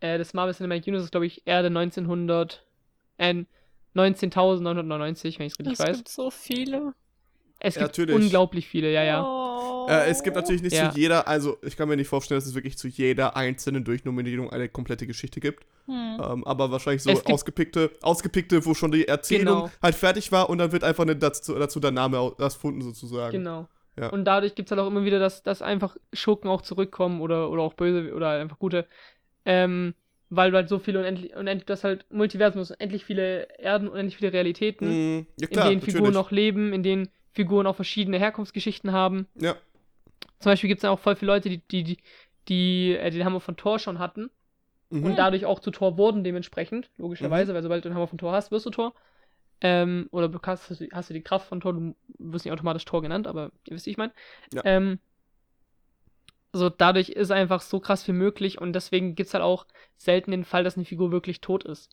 [0.00, 2.64] Äh, das Marvel Cinematic Universe ist, glaube ich, Erde 1900,
[3.18, 3.44] äh,
[3.94, 5.96] 19.999, wenn ich es richtig es weiß.
[5.96, 6.94] gibt so viele.
[7.60, 8.14] Es Ja, gibt natürlich.
[8.14, 9.24] unglaublich viele, ja, ja.
[9.24, 9.86] Oh.
[9.88, 10.90] Äh, es gibt natürlich nicht Ja.
[10.92, 14.50] zu jeder, also ich kann mir nicht vorstellen, dass es wirklich zu jeder einzelnen Durchnominierung
[14.50, 15.64] eine komplette Geschichte gibt.
[15.86, 16.20] Hm.
[16.22, 19.70] Ähm, aber wahrscheinlich so Es ausgepickte, ausgepickte, wo schon die Erzählung Genau.
[19.82, 23.32] halt fertig war und dann wird einfach eine, dazu, dazu der Name erfunden sozusagen.
[23.38, 23.66] Genau.
[23.98, 24.08] Ja.
[24.10, 27.50] Und dadurch gibt es halt auch immer wieder, dass, dass einfach Schurken auch zurückkommen oder,
[27.50, 28.86] oder auch böse oder einfach gute.
[29.44, 29.94] Ähm,
[30.30, 34.32] weil du halt so viele unendlich, unendlich, das halt Multiversum, unendlich viele Erden, unendlich viele
[34.32, 35.26] Realitäten, Mhm.
[35.40, 36.14] Ja klar, in denen Figuren natürlich.
[36.16, 39.26] noch leben, in denen Figuren auch verschiedene Herkunftsgeschichten haben.
[39.40, 39.56] Ja.
[40.40, 41.98] Zum Beispiel gibt es ja auch voll viele Leute, die, die, die,
[42.48, 44.30] die äh, den Hammer von Thor schon hatten
[44.90, 45.04] Mhm.
[45.04, 48.32] und dadurch auch zu Tor wurden, dementsprechend, logischerweise, weil sobald du den Hammer von Tor
[48.32, 48.94] hast, wirst du Tor.
[49.60, 53.02] Ähm, oder du hast, hast du- die Kraft von Tor, du wirst nicht automatisch Tor
[53.02, 54.12] genannt, aber ihr wisst, wie ich meine.
[54.52, 54.62] Ja.
[54.64, 55.00] Ähm,
[56.52, 60.30] so, dadurch ist einfach so krass viel möglich und deswegen gibt es halt auch selten
[60.30, 61.90] den Fall, dass eine Figur wirklich tot ist.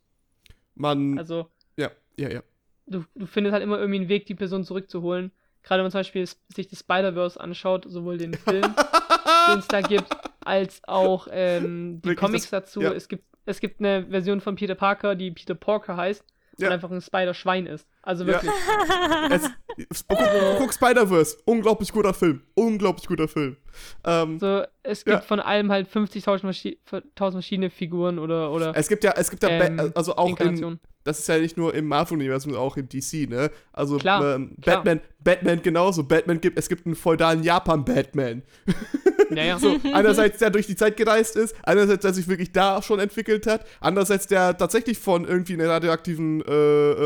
[0.75, 2.43] Man, Also, ja, ja, ja.
[2.87, 5.31] du, du findest halt immer irgendwie einen Weg, die Person zurückzuholen.
[5.63, 8.61] Gerade wenn man zum Beispiel sich das Spider-Verse anschaut, sowohl den Film,
[9.49, 10.07] den es da gibt,
[10.41, 12.81] als auch ähm, die Wirklich, Comics das- dazu.
[12.81, 12.93] ja.
[12.93, 16.23] Es, gibt, es gibt eine Version von Peter Parker, die Peter Porker heißt
[16.57, 16.67] Ja.
[16.67, 17.87] und einfach ein Spider-Schwein ist.
[18.01, 18.33] Also Ja.
[18.33, 18.51] wirklich.
[19.89, 20.17] Es, guck,
[20.57, 23.57] guck Spider-Verse, unglaublich guter Film, unglaublich guter Film.
[24.05, 25.21] Ähm, So, es gibt Ja.
[25.21, 29.43] von allem halt 50.000 verschi 1000 verschiedene Figuren oder, oder es gibt ja, es gibt
[29.43, 32.87] ja, ähm, also auch in, das ist ja nicht nur im Marvel-Universum, sondern auch in
[32.87, 33.51] DC, ne?
[33.73, 34.77] Also Klar, ähm, klar.
[34.77, 36.03] Batman, Batman genauso.
[36.03, 38.43] Batman gibt, es gibt einen feudalen Japan-Batman.
[39.29, 39.59] Naja.
[39.59, 43.47] So, einerseits der durch die Zeit gereist ist, einerseits der sich wirklich da schon entwickelt
[43.47, 46.51] hat, andererseits der tatsächlich von irgendwie einer radioaktiven äh,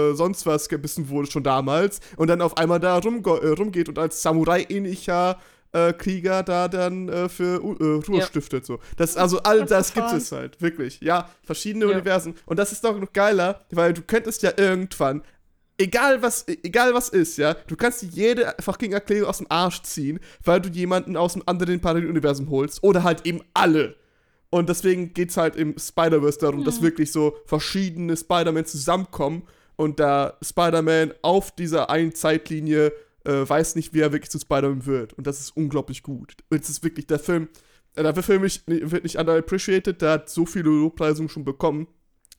[0.09, 3.89] äh, sonst was gebissen wurde schon damals und dann auf einmal da rumgo- äh, rumgeht
[3.89, 5.37] und als Samurai-ähnlicher
[5.71, 7.57] äh, Krieger da dann äh, für äh,
[8.07, 8.25] Ruhe Ja.
[8.25, 8.65] stiftet.
[8.65, 8.79] So.
[8.97, 10.17] Das, also all das gibt Abgefahren.
[10.17, 10.99] es halt, wirklich.
[11.01, 11.91] Ja, verschiedene Ja.
[11.91, 12.33] Universen.
[12.47, 15.21] Und das ist doch noch geiler, weil du könntest ja irgendwann
[15.79, 19.81] egal was, egal was ist, ja, du kannst dir jede fucking Erklärung aus dem Arsch
[19.81, 23.95] ziehen, weil du jemanden aus einem anderen Paralleluniversum holst oder halt eben alle.
[24.51, 29.43] Und deswegen geht's halt im Spider-Verse darum, dass wirklich so verschiedene Spider-Man zusammenkommen
[29.75, 32.91] und da Spider-Man auf dieser einen Zeitlinie
[33.25, 35.13] äh, weiß nicht, wie er wirklich zu Spider-Man wird.
[35.13, 36.35] Und das ist unglaublich gut.
[36.49, 37.47] Und es ist wirklich der Film,
[37.95, 41.87] äh, der Film nicht, wird nicht underappreciated, der hat so viele Lobpreisungen schon bekommen,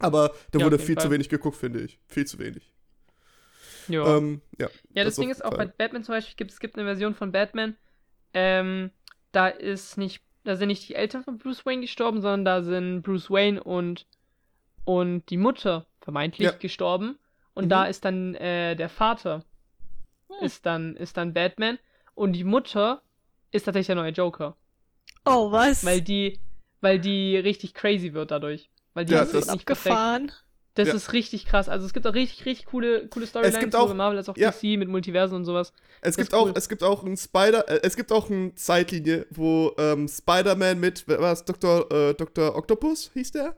[0.00, 1.12] aber der Ja, wurde viel zu Fall.
[1.12, 2.00] wenig geguckt, finde ich.
[2.08, 2.72] Viel zu wenig.
[3.92, 4.16] Ja.
[4.16, 4.68] Ähm, ja.
[4.94, 5.66] Ja, das das Ding ist auch bei.
[5.66, 7.76] Batman zum Beispiel, gibt, es gibt eine Version von Batman,
[8.34, 8.90] ähm,
[9.32, 13.02] da ist nicht, da sind nicht die Eltern von Bruce Wayne gestorben, sondern da sind
[13.02, 14.06] Bruce Wayne und,
[14.84, 16.52] und die Mutter vermeintlich Ja.
[16.52, 17.18] gestorben.
[17.54, 17.68] Und Mhm.
[17.70, 19.44] da ist dann äh, der Vater
[20.28, 20.46] Hm.
[20.46, 21.78] ist dann, ist dann Batman
[22.14, 23.02] und die Mutter
[23.50, 24.56] ist tatsächlich der neue Joker.
[25.24, 25.84] Oh, was?
[25.84, 26.38] Weil die,
[26.80, 28.70] weil die richtig crazy wird dadurch.
[28.94, 30.44] Weil die Ja, ist das- nicht perfekt.
[30.74, 30.94] Das Ja.
[30.94, 31.68] ist richtig krass.
[31.68, 34.50] Also es gibt auch richtig, richtig coole, coole Storylines, gibt sowohl Marvel als auch ja.
[34.52, 35.72] DC mit Multiversen und sowas.
[36.00, 36.52] Es Das gibt ist auch, cool.
[36.56, 41.06] es gibt auch ein Spider, äh, es gibt auch eine Zeitlinie, wo ähm, Spider-Man mit,
[41.08, 41.90] es, Dr.
[41.92, 42.54] Äh, Dr.
[42.56, 43.56] Octopus hieß der?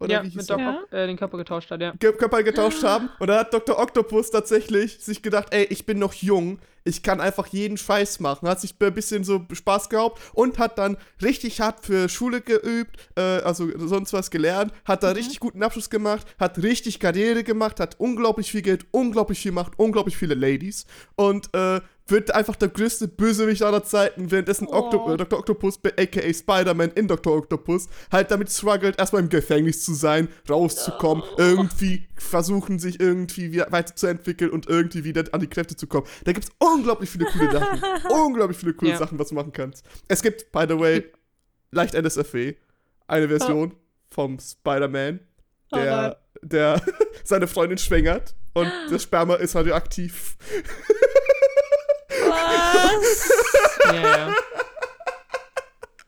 [0.00, 0.50] Oder ja, wie mit?
[0.50, 0.80] Doc Ja.
[0.90, 1.92] Äh, den Körper getauscht hat, ja.
[1.96, 3.10] Körper getauscht haben.
[3.18, 3.78] Und dann hat Dr.
[3.78, 8.48] Octopus tatsächlich sich gedacht, ey, ich bin noch jung, ich kann einfach jeden Scheiß machen.
[8.48, 12.96] Hat sich ein bisschen so Spaß gehabt und hat dann richtig hart für Schule geübt,
[13.16, 17.80] äh, also sonst was gelernt, hat da richtig guten Abschluss gemacht, hat richtig Karriere gemacht,
[17.80, 20.86] hat unglaublich viel Geld, unglaublich viel Macht, unglaublich viele Ladies
[21.16, 24.74] und äh, wird einfach der größte Bösewicht aller Zeiten, währenddessen Oh.
[24.74, 25.38] Octo äh, Dr.
[25.38, 27.34] Octopus, aka Spider-Man in Dr.
[27.34, 33.72] Octopus, halt damit struggelt, erstmal im Gefängnis zu sein, rauszukommen, irgendwie versuchen, sich irgendwie wieder
[33.72, 36.06] weiterzuentwickeln und irgendwie wieder an die Kräfte zu kommen.
[36.24, 37.80] Da gibt's unglaublich viele coole Sachen.
[38.10, 38.98] unglaublich viele coole Ja.
[38.98, 39.84] Sachen, was du machen kannst.
[40.08, 41.10] Es gibt, by the way,
[41.70, 42.54] leicht NSFW,
[43.06, 43.74] eine Version
[44.10, 45.20] vom Spider-Man,
[45.72, 46.82] Oh der, der
[47.24, 50.36] seine Freundin schwängert und das Sperma ist radioaktiv.
[52.34, 53.30] Was?
[53.92, 54.34] ja, ja.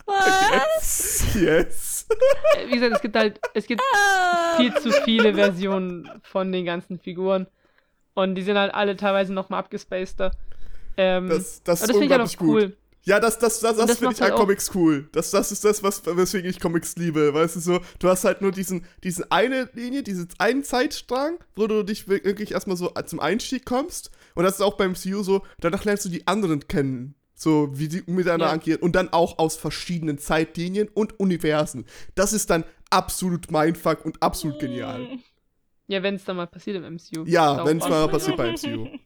[0.07, 1.25] Was?
[1.35, 2.07] Yes.
[2.57, 4.57] Äh, Wie gesagt, es gibt halt, es gibt Ah.
[4.57, 7.47] viel zu viele Versionen von den ganzen Figuren.
[8.15, 10.31] Und die sind halt alle teilweise nochmal abgespaceder.
[10.97, 12.67] Ähm, Das, das ist das finde ich halt unglaublich auch cool.
[12.69, 12.77] gut.
[13.07, 15.09] Ja, das, das, das, das, das finde ich an halt auch- Comics cool.
[15.13, 17.33] Das, das ist das, was, weswegen ich Comics liebe.
[17.33, 21.67] Weißt du so, du hast halt nur diesen, diesen eine Linie, diesen einen Zeitstrang, wo
[21.69, 24.11] du dich wirklich erstmal so zum Einstieg kommst.
[24.35, 27.15] Und das ist auch beim MCU so, danach lernst du die anderen kennen.
[27.39, 28.53] So, wie die miteinander Ja.
[28.53, 28.81] agieren.
[28.81, 31.85] Und dann auch aus verschiedenen Zeitlinien und Universen.
[32.15, 35.07] Das ist dann absolut Mindfuck und absolut genial.
[35.87, 37.25] Ja, wenn es dann mal passiert im MCU.
[37.27, 38.89] Ja, wenn es mal passiert beim MCU.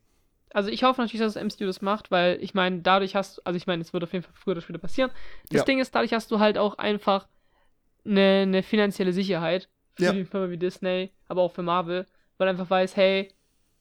[0.53, 3.43] Also ich hoffe natürlich, dass das MCU das macht, weil ich meine, dadurch hast du,
[3.45, 5.11] also ich meine, es wird auf jeden Fall früher oder später passieren.
[5.49, 5.65] Das Ja.
[5.65, 7.29] Ding ist, dadurch hast du halt auch einfach
[8.05, 10.13] eine, eine finanzielle Sicherheit für Ja.
[10.13, 12.07] die Firma wie Disney, aber auch für Marvel,
[12.39, 13.33] weil einfach weiß, hey,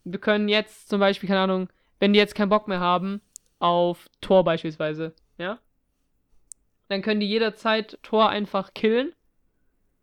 [0.03, 3.22] wir können jetzt zum Beispiel, keine Ahnung, wenn die jetzt keinen Bock mehr haben
[3.59, 5.59] auf Thor beispielsweise, ja,
[6.88, 9.13] dann können die jederzeit Thor einfach killen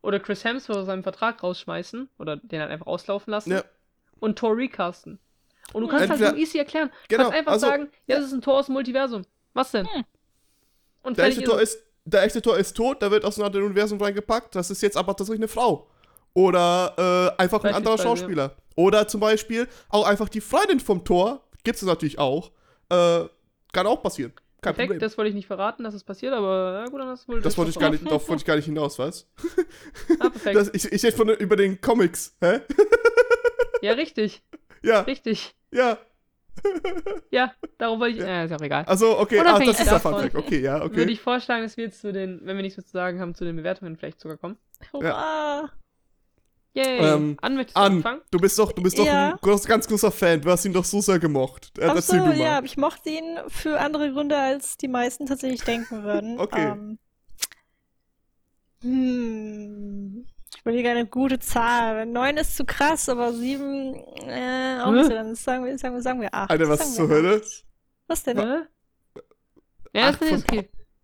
[0.02, 3.64] oder Chris Hemsworth aus seinem Vertrag rausschmeißen oder den halt einfach auslaufen lassen Ja.
[4.20, 5.18] und Thor recasten.
[5.72, 6.88] Und du kannst Entweder- halt so easy erklären.
[6.90, 9.22] Du Genau, kannst einfach also- sagen, ja, das ist ein Tor aus dem Multiversum.
[9.54, 9.86] Was denn?
[9.86, 10.04] Hm.
[11.02, 11.74] Und Der echte, Tor ist.
[11.74, 14.54] ist, der echte Tor ist tot, der wird aus einem anderen Universum reingepackt.
[14.54, 15.88] Das ist jetzt aber tatsächlich eine Frau.
[16.34, 18.56] Oder äh, einfach ein anderer Schauspieler.
[18.76, 22.50] Oder zum Beispiel auch einfach die Freundin vom Tor, gibt es natürlich auch.
[22.90, 23.24] Äh,
[23.72, 24.32] kann auch passieren.
[24.60, 25.00] Kein Perfekt, Problem.
[25.00, 27.32] Das, das wollte ich nicht verraten, dass es passiert, aber ja gut, dann hast du
[27.32, 27.44] wohl.
[27.56, 29.28] wollte ich gar nicht, darauf wollte ich gar nicht hinaus, was?
[30.18, 30.56] Ah, perfekt.
[30.56, 32.60] Das, ich ich rede von über den Comics, hä?
[33.82, 34.42] ja, richtig.
[34.86, 35.54] Ja, Richtig.
[35.72, 35.98] ja.
[37.30, 38.24] Ja, darum wollte ich.
[38.24, 38.44] Ja.
[38.44, 38.84] ist auch egal.
[38.86, 40.14] Also, okay, Unabhängig das ist der davon.
[40.14, 40.34] Funfact.
[40.36, 40.96] Okay, ja, okay.
[40.96, 43.34] Würde ich vorschlagen, dass wir jetzt zu den, wenn wir nichts mehr zu sagen haben,
[43.34, 44.56] zu den Bewertungen vielleicht sogar kommen.
[44.92, 45.70] Hurra.
[46.72, 46.98] Yay.
[46.98, 48.20] Ähm, An, möchtest du An, anfangen?
[48.30, 49.30] du bist doch, du bist doch Ja.
[49.32, 50.40] ein groß, ganz großer Fan.
[50.42, 51.72] Du hast ihn doch so sehr gemocht.
[51.78, 55.62] Äh, Ach so, ja, aber ich mochte ihn für andere Gründe, als die meisten tatsächlich
[55.62, 56.38] denken würden.
[56.46, 56.72] Okay.
[56.72, 56.98] Ähm,
[58.82, 60.26] hm,
[60.66, 62.06] überlege eine gute Zahl.
[62.06, 63.94] Neun ist zu krass, aber sieben,
[64.26, 65.10] äh, auch nicht so.
[65.10, 66.50] Dann sagen wir, sagen wir, sagen wir acht.
[66.50, 67.40] Alter, was zur Hölle?
[68.08, 68.38] Was denn?
[68.38, 68.62] Hä?
[69.92, 70.44] Ja, Acht das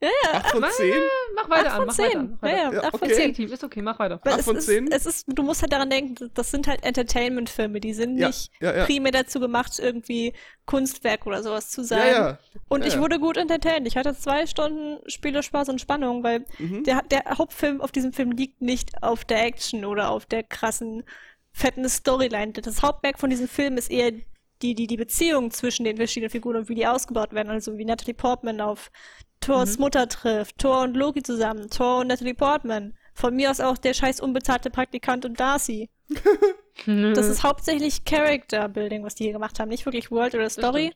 [0.03, 0.37] von- okay.
[0.37, 0.95] 8 von 10?
[1.35, 2.19] Mach weiter Acht an, von mach weiter zehn.
[2.19, 2.39] an.
[2.41, 2.63] Mach Ja, weiter.
[2.65, 3.15] ja, Ja, acht von okay.
[3.15, 3.23] zehn.
[3.29, 4.21] Legitim, ist okay, mach weiter.
[4.25, 4.91] Weil Acht es von ist, zehn?
[4.93, 8.51] es ist, du musst halt daran denken, das sind halt Entertainment-Filme, die sind Ja, nicht
[8.61, 8.85] ja, ja.
[8.85, 10.33] primär dazu gemacht, irgendwie
[10.67, 11.99] Kunstwerk oder sowas zu sein.
[12.13, 12.39] Ja, ja.
[12.69, 13.01] Und Ja, ich ja.
[13.01, 13.87] wurde gut entertained.
[13.87, 16.85] Ich hatte zwei Stunden Spielerspaß und Spannung, weil Mhm.
[16.85, 21.05] der, der Hauptfilm auf diesem Film liegt nicht auf der Action oder auf der krassen,
[21.53, 22.53] fetten Storyline.
[22.53, 24.13] Das Hauptwerk von diesem Film ist eher
[24.63, 27.51] die, die, die Beziehung zwischen den verschiedenen Figuren und wie die ausgebaut werden.
[27.51, 28.91] Also wie Natalie Portman auf
[29.41, 29.83] Thors Mhm.
[29.83, 32.95] Mutter trifft, Thor und Loki zusammen, Thor und Natalie Portman.
[33.15, 35.91] Von mir aus auch der scheiß unbezahlte Praktikant und Darcy.
[36.87, 40.93] Das ist hauptsächlich Character Building, was die hier gemacht haben, nicht wirklich World oder Story.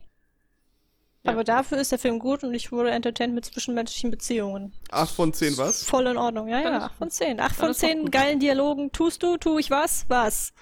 [1.22, 1.32] Ja.
[1.32, 4.72] Aber dafür ist der Film gut und ich wurde entertained mit zwischenmenschlichen Beziehungen.
[4.90, 5.82] 8 von 10 was?
[5.84, 6.76] Voll in Ordnung, ja, ja.
[6.78, 6.98] ist 8 gut.
[6.98, 7.40] von 10.
[7.40, 8.12] 8 Dann von ist doch 10 gut.
[8.12, 8.90] geilen Dialogen.
[8.90, 10.06] Tust du, tu ich was?
[10.08, 10.54] Was?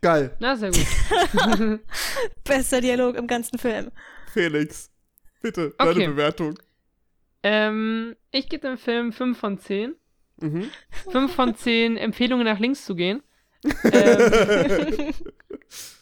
[0.00, 0.36] Geil.
[0.38, 1.80] Na, sehr gut.
[2.44, 3.90] Bester Dialog im ganzen Film.
[4.32, 4.90] Felix,
[5.42, 5.94] bitte, Okay.
[5.94, 6.58] deine Bewertung.
[7.42, 9.94] ähm, ich gebe dem Film 5 von 10.
[10.40, 10.70] Mhm.
[11.10, 13.22] 5 von 10 Empfehlungen nach links zu gehen.
[13.92, 15.12] ähm,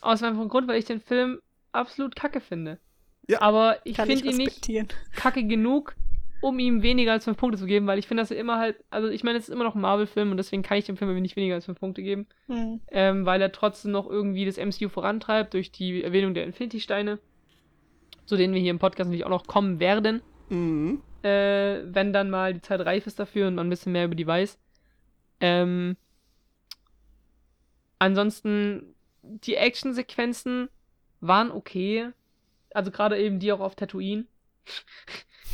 [0.02, 1.40] aus einem Grund, weil ich den Film
[1.72, 2.78] absolut kacke finde.
[3.28, 3.40] Ja.
[3.40, 4.68] Aber ich finde ihn nicht
[5.14, 5.96] kacke genug,
[6.40, 8.76] um ihm weniger als 5 Punkte zu geben, weil ich finde, dass er immer halt,
[8.90, 11.14] also ich meine, es ist immer noch ein Marvel-Film und deswegen kann ich dem Film
[11.20, 12.80] nicht weniger als 5 Punkte geben, Hm.
[12.90, 17.18] ähm, weil er trotzdem noch irgendwie das MCU vorantreibt durch die Erwähnung der Infinity-Steine,
[18.26, 21.02] zu denen wir hier im Podcast natürlich auch noch kommen werden Mhm.
[21.22, 24.14] äh, wenn dann mal die Zeit reif ist dafür und man ein bisschen mehr über
[24.14, 24.58] die weiß.
[25.40, 25.96] Ähm,
[27.98, 30.68] ansonsten, die Actionsequenzen
[31.20, 32.10] waren okay.
[32.72, 34.26] Also gerade eben die auch auf Tatooine.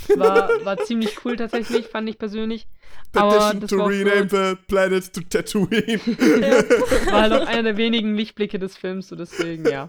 [0.16, 2.66] war, war ziemlich cool tatsächlich, fand ich persönlich.
[3.14, 6.00] Aber Petition das to rename the planet to Tatooine.
[7.10, 9.86] war halt auch einer der wenigen Lichtblicke des Films, so deswegen, ja.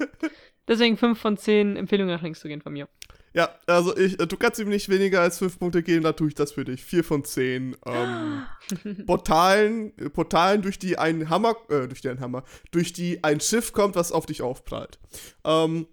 [0.67, 2.87] Deswegen 5 von 10 Empfehlungen nach links zu gehen von mir.
[3.33, 6.35] ja, also ich, du kannst ihm nicht weniger als 5 Punkte geben, da tue ich
[6.35, 6.83] das für dich.
[6.83, 7.75] 4 von 10.
[7.85, 8.43] Ähm,
[9.05, 13.73] Portalen, Portalen, durch die ein Hammer, äh, durch die ein Hammer, durch die ein Schiff
[13.73, 14.99] kommt, was auf dich aufprallt.
[15.43, 15.87] Ähm,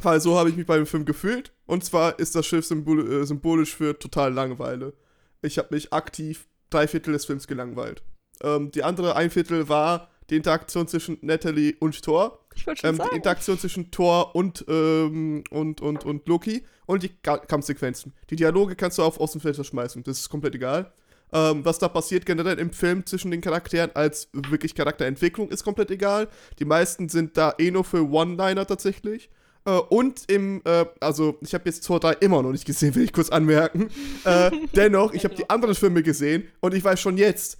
[0.00, 1.52] weil so habe ich mich bei dem Film gefühlt.
[1.72, 4.92] Und zwar ist das Schiff symbol äh, symbolisch für total Langeweile.
[5.40, 8.02] Ich habe mich aktiv drei Viertel des Films gelangweilt.
[8.42, 12.44] Ähm, die andere ein Viertel war die Interaktion zwischen Natalie und Thor.
[12.54, 13.16] Ich wollte schon Ähm, die sagen.
[13.16, 18.12] Interaktion zwischen Thor und, ähm, und, und, und Loki und die Ka Kampfsequenzen.
[18.28, 20.92] Die Dialoge kannst du auf Außenfenster schmeißen, das ist komplett egal.
[21.32, 25.90] Ähm, was da passiert generell im Film zwischen den Charakteren als wirklich Charakterentwicklung ist komplett
[25.90, 26.28] egal.
[26.58, 29.30] Die meisten sind da eh nur für One-Liner tatsächlich.
[29.64, 33.04] Äh, und im, äh, also ich habe jetzt Tor 3 immer noch nicht gesehen, will
[33.04, 33.88] ich kurz anmerken.
[34.24, 37.58] äh, dennoch, ich habe die anderen Filme gesehen und ich weiß schon jetzt,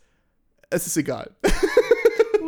[0.70, 1.30] es ist egal.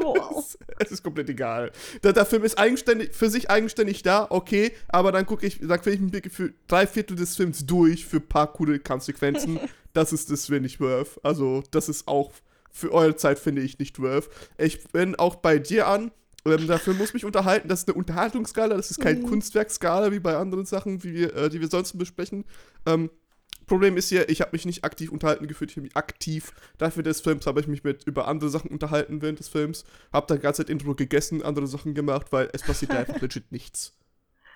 [0.05, 0.57] Wow.
[0.79, 1.73] Es ist komplett egal.
[2.03, 5.81] Der, der Film ist eigenständig, für sich eigenständig da, okay, aber dann gucke ich, dann
[5.81, 9.59] kriege ich Blick für drei Viertel des Films durch für ein paar coole Konsequenzen.
[9.93, 11.21] das ist das mir nicht worth.
[11.23, 12.33] Also, das ist auch
[12.71, 14.29] für eure Zeit, finde ich, nicht worth.
[14.59, 16.11] Ich bin auch bei dir an.
[16.47, 17.69] Ähm, Film muss mich unterhalten.
[17.69, 19.29] Das ist eine Unterhaltungsskala, das ist kein Mhm.
[19.29, 22.45] Kunstwerkskala wie bei anderen Sachen, wie wir, äh, die wir sonst besprechen.
[22.87, 23.11] Ähm,
[23.67, 27.03] Problem ist hier, ich habe mich nicht aktiv unterhalten gefühlt, ich habe mich aktiv, dafür
[27.03, 30.37] des Films habe ich mich mit über andere Sachen unterhalten während des Films, habe da
[30.37, 33.95] ganze Zeit Intro gegessen, andere Sachen gemacht, weil es passiert da einfach legit nichts.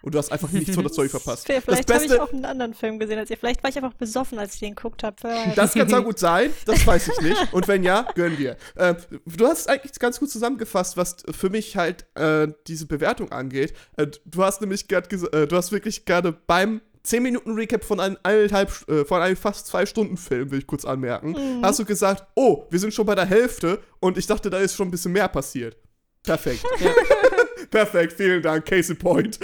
[0.03, 1.47] Und du hast einfach nichts von der Story verpasst.
[1.47, 3.37] Fair, vielleicht habe ich auch einen anderen Film gesehen als ihr.
[3.37, 5.17] Vielleicht war ich einfach besoffen, als ich den geguckt habe.
[5.57, 7.53] das kann zwar gut sein, das weiß ich nicht.
[7.53, 8.57] Und wenn ja, gönnen wir.
[8.77, 8.97] Ähm,
[9.27, 13.73] du hast eigentlich ganz gut zusammengefasst, was für mich halt äh, diese Bewertung angeht.
[13.97, 18.01] Äh, du hast nämlich gerade äh, du hast wirklich gerade beim 10 Minuten Recap von
[18.01, 21.65] einem eineinhalb, äh, von einem fast zwei Stunden Film, will ich kurz anmerken, Mhm.
[21.65, 24.75] hast du gesagt, oh, wir sind schon bei der Hälfte und ich dachte, da ist
[24.75, 25.77] schon ein bisschen mehr passiert.
[26.23, 26.65] Perfekt.
[26.81, 26.91] Ja.
[27.71, 29.39] Perfekt, vielen Dank, Case in Point.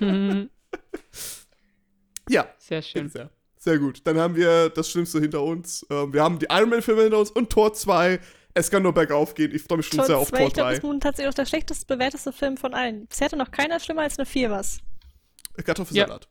[2.28, 3.08] Ja, Sehr schön.
[3.08, 4.00] sehr, sehr gut.
[4.04, 5.84] Dann haben wir das Schlimmste hinter uns.
[5.90, 8.20] Ähm, wir haben die Iron Man-Filme hinter uns und Tor 2.
[8.54, 9.52] Es kann nur bergauf gehen.
[9.54, 10.74] Ich freue mich schon Tor sehr auf 2, Tor ich glaube, 3.
[10.76, 13.06] ist nun tatsächlich auch der schlechtest bewerteste Film von allen.
[13.08, 14.78] Bisher hatte noch keiner schlimmer als eine 4 was.
[15.64, 16.28] Kartoffelsalat.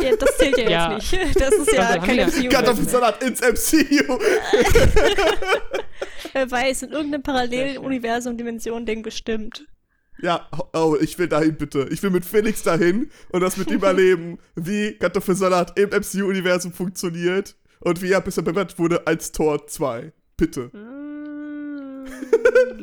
[0.00, 0.92] Ja, das zählt ja, Ja.
[0.96, 1.36] jetzt nicht.
[1.40, 2.48] Das ist ja kein wir- MCU.
[2.48, 4.18] Kartoffelsalat ins MCU.
[6.32, 7.84] Wer weiß, in irgendeinem parallelen Sehr schön.
[7.84, 9.66] Universum, Dimension, Ding bestimmt.
[10.20, 11.88] Ja, oh, ich will dahin bitte.
[11.90, 17.56] Ich will mit Felix dahin und das mit ihm erleben, wie Kartoffelsalat im MCU-Universum funktioniert
[17.80, 20.12] und wie er bisher bewertet wurde als Tor 2.
[20.36, 20.70] Bitte.
[20.76, 22.06] Mm,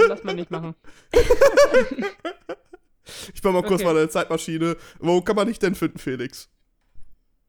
[0.07, 0.75] Lass mal nicht machen.
[3.33, 3.85] Ich war mal kurz Okay.
[3.85, 4.77] mal in der Zeitmaschine.
[4.99, 6.49] Wo kann man dich denn finden, Felix?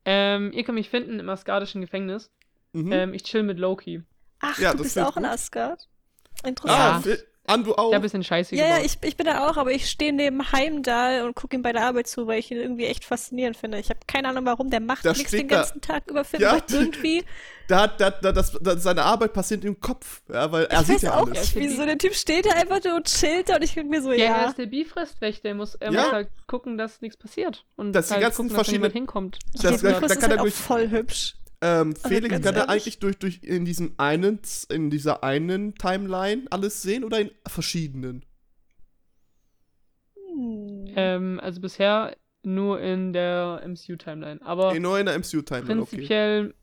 [0.05, 2.30] Ähm, ihr könnt mich finden im asgardischen Gefängnis.
[2.72, 2.91] Mhm.
[2.91, 4.03] Ähm, ich chill mit Loki.
[4.41, 5.33] Ach, Ja, du das bist auch in gut.
[5.33, 5.89] Asgard?
[6.43, 7.05] ah, Interessant.
[7.05, 7.88] Fe- An, du auch?
[7.88, 10.53] Hab ein bisschen Scheiße Ja, ja, ich, ich bin da auch, aber ich stehe neben
[10.53, 13.78] Heimdall und gucke ihm bei der Arbeit zu, weil ich ihn irgendwie echt faszinierend finde.
[13.80, 14.70] Ich habe keine Ahnung, warum.
[14.70, 17.24] Der macht Da nichts den da- ganzen Tag über Film, Ja, irgendwie.
[17.68, 20.86] Da hat, da, da, das, da, seine Arbeit passiert im Kopf, ja, weil er ich
[20.86, 21.55] sieht weiß ja auch alles.
[21.55, 24.03] nicht, wieso der Typ steht da einfach nur und chillt da und ich denke mir
[24.03, 24.49] so, Ja, er ja.
[24.49, 25.49] ist der Bifristwächter.
[25.49, 26.03] Er muss, er Ja.
[26.03, 27.64] muss halt gucken, dass nichts passiert.
[27.76, 29.38] Und Dass die halt ganzen gucken, dass verschiedenen- hinkommt.
[29.55, 31.34] Das- Der da- da ist kann halt er auch durch- voll hübsch.
[31.63, 36.43] Ähm, Also Felix, kann er eigentlich durch, durch in diesem einen, in dieser einen Timeline
[36.51, 38.25] alles sehen oder in verschiedenen?
[40.17, 40.87] Hm.
[40.97, 44.43] Ähm, also bisher nur in der MCU-Timeline.
[44.43, 45.97] Aber In nur in der MCU-Timeline, okay.
[45.97, 46.55] prinzipiell,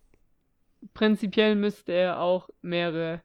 [0.94, 3.22] prinzipiell müsste er auch mehrere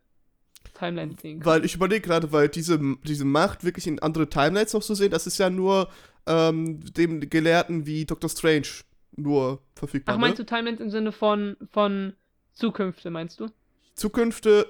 [0.75, 1.47] Timelines sehen können.
[1.47, 5.11] Weil ich überlege gerade, weil diese, diese Macht wirklich in andere Timelines noch zu sehen,
[5.11, 5.89] das ist ja nur
[6.27, 8.69] ähm, dem Gelehrten wie Doctor Strange
[9.17, 10.15] nur verfügbar.
[10.15, 10.45] Ach, meinst ne?
[10.45, 12.15] du Timelines im Sinne von, von
[12.53, 13.49] Zukünfte, meinst du?
[13.95, 14.67] Zukünfte.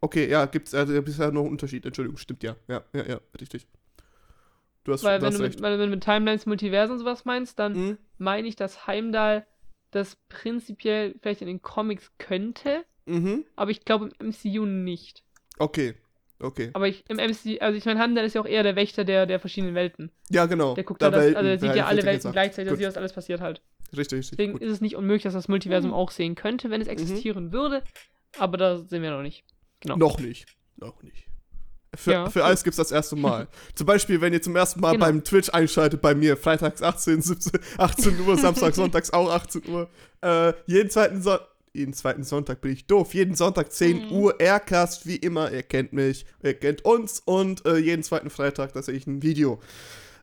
[0.00, 1.84] Okay, ja, gibt's also bisher noch einen Unterschied.
[1.84, 2.56] Entschuldigung, stimmt ja.
[2.68, 3.66] Ja, ja, ja, richtig.
[4.84, 5.54] Du hast, Weil du wenn hast du, recht.
[5.56, 7.98] mit, weil wenn du mit Timelines, Multiversen und sowas meinst, dann Hm?
[8.18, 9.46] meine ich, dass Heimdall
[9.90, 13.44] das prinzipiell vielleicht in den Comics könnte, Mhm.
[13.56, 15.24] aber ich glaube im MCU nicht.
[15.58, 15.94] Okay.
[16.38, 16.70] Okay.
[16.72, 19.26] Aber ich, im MCU, also ich meine, Heimdall ist ja auch eher der Wächter der,
[19.26, 20.10] der verschiedenen Welten.
[20.30, 20.74] Ja, genau.
[20.74, 22.86] Der guckt Da da das, Welten, also der sieht ja, alle Welten gleichzeitig, der sieht,
[22.86, 23.60] was alles passiert halt.
[23.96, 24.30] Richtig, richtig.
[24.38, 24.62] Deswegen Gut.
[24.62, 25.96] ist es nicht unmöglich, dass das Multiversum Hm.
[25.96, 26.92] auch sehen könnte, wenn es Mhm.
[26.92, 27.82] existieren würde.
[28.38, 29.44] Aber da sind wir noch nicht.
[29.80, 29.96] Genau.
[29.96, 30.46] Noch nicht.
[30.76, 31.26] Noch nicht.
[31.96, 32.30] Für, Ja.
[32.30, 33.48] für alles gibt's das erste Mal.
[33.74, 35.06] zum Beispiel, wenn ihr zum ersten Mal Genau.
[35.06, 39.88] beim Twitch einschaltet, bei mir, freitags 18, 17, 18 Uhr, Samstag, sonntags auch 18 Uhr.
[40.22, 41.48] Äh, jeden zweiten Sonntag.
[41.72, 43.14] Jeden zweiten Sonntag bin ich doof.
[43.14, 44.12] Jeden Sonntag 10 Mhm.
[44.12, 45.52] Uhr, Aircast, wie immer.
[45.52, 47.20] Ihr kennt mich, ihr kennt uns.
[47.24, 49.60] Und äh, jeden zweiten Freitag, da sehe ich ein Video.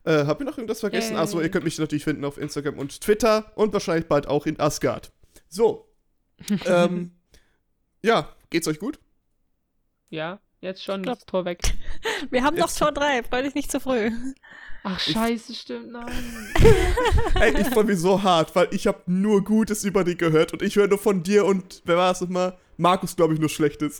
[0.07, 1.11] Äh, hab ich noch irgendwas vergessen?
[1.13, 1.19] Yay.
[1.19, 4.57] Also, ihr könnt mich natürlich finden auf Instagram und Twitter und wahrscheinlich bald auch in
[4.57, 5.11] Asgard.
[5.49, 5.89] So.
[6.65, 7.11] ähm,
[8.01, 8.99] ja, geht's euch gut?
[10.09, 11.59] Ja, jetzt schon, das Tor weg.
[12.29, 14.11] Wir haben noch Jetzt- Tor 3, freu dich nicht zu früh.
[14.83, 16.53] Ach, scheiße, stimmt, nein.
[17.35, 20.61] Ey, ich freue mich so hart, weil ich habe nur Gutes über die gehört und
[20.61, 22.57] ich höre nur von dir und wer war es nochmal?
[22.77, 23.99] Markus, glaube ich, nur Schlechtes.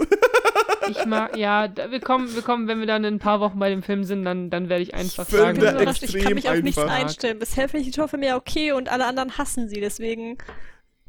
[0.90, 3.60] Ich mag, ja, da, wir kommen, wir kommen, wenn wir dann in ein paar Wochen
[3.60, 6.50] bei dem Film sind, dann, dann werde ich einfach Film sagen, Ich ich kann mich
[6.50, 7.40] auf nichts einstellen.
[7.40, 10.38] Bisher finde ich die Torfilme ja okay und alle anderen hassen sie, deswegen,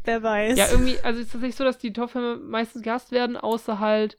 [0.05, 0.57] wer weiß.
[0.59, 4.19] Ja, irgendwie, also es ist tatsächlich so, dass die Torfilme meistens gehasst werden, außer halt,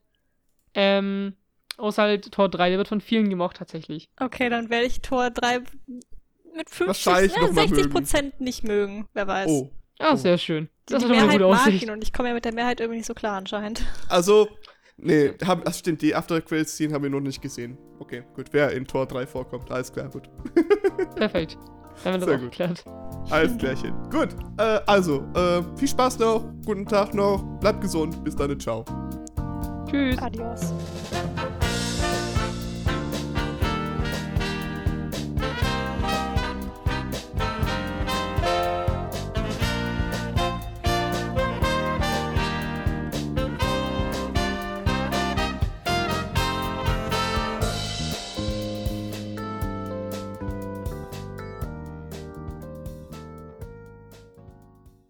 [0.74, 1.34] ähm,
[1.78, 4.10] außer halt Tor 3, der wird von vielen gemocht tatsächlich.
[4.20, 5.60] Okay, dann werde ich Tor 3
[6.56, 9.48] mit 50, Wahrscheinlich äh, noch mal 60 Prozent nicht mögen, wer weiß.
[9.50, 9.70] Oh.
[10.00, 10.16] Ah, Oh.
[10.16, 10.70] sehr schön.
[10.86, 11.84] Das die ist doch eine Mehrheit gute mag Aussicht.
[11.84, 13.84] ihn und ich komme ja mit der Mehrheit irgendwie nicht so klar anscheinend.
[14.08, 14.48] Also,
[15.02, 17.78] nee, hab, das stimmt, die After Credits Scene haben wir noch nicht gesehen.
[18.00, 20.30] Okay, gut, wer in Tor 3 vorkommt, alles klar, gut.
[21.16, 21.58] Perfekt.
[22.04, 22.52] Dann haben wir Sehr das auch gut.
[22.52, 22.86] geklärt.
[23.30, 23.94] Alles klärchen.
[24.10, 28.86] Gut, äh, also, äh, viel Spaß noch, guten Tag noch, bleibt gesund, bis dann, ciao.
[29.90, 30.18] Tschüss.
[30.20, 30.74] Adios.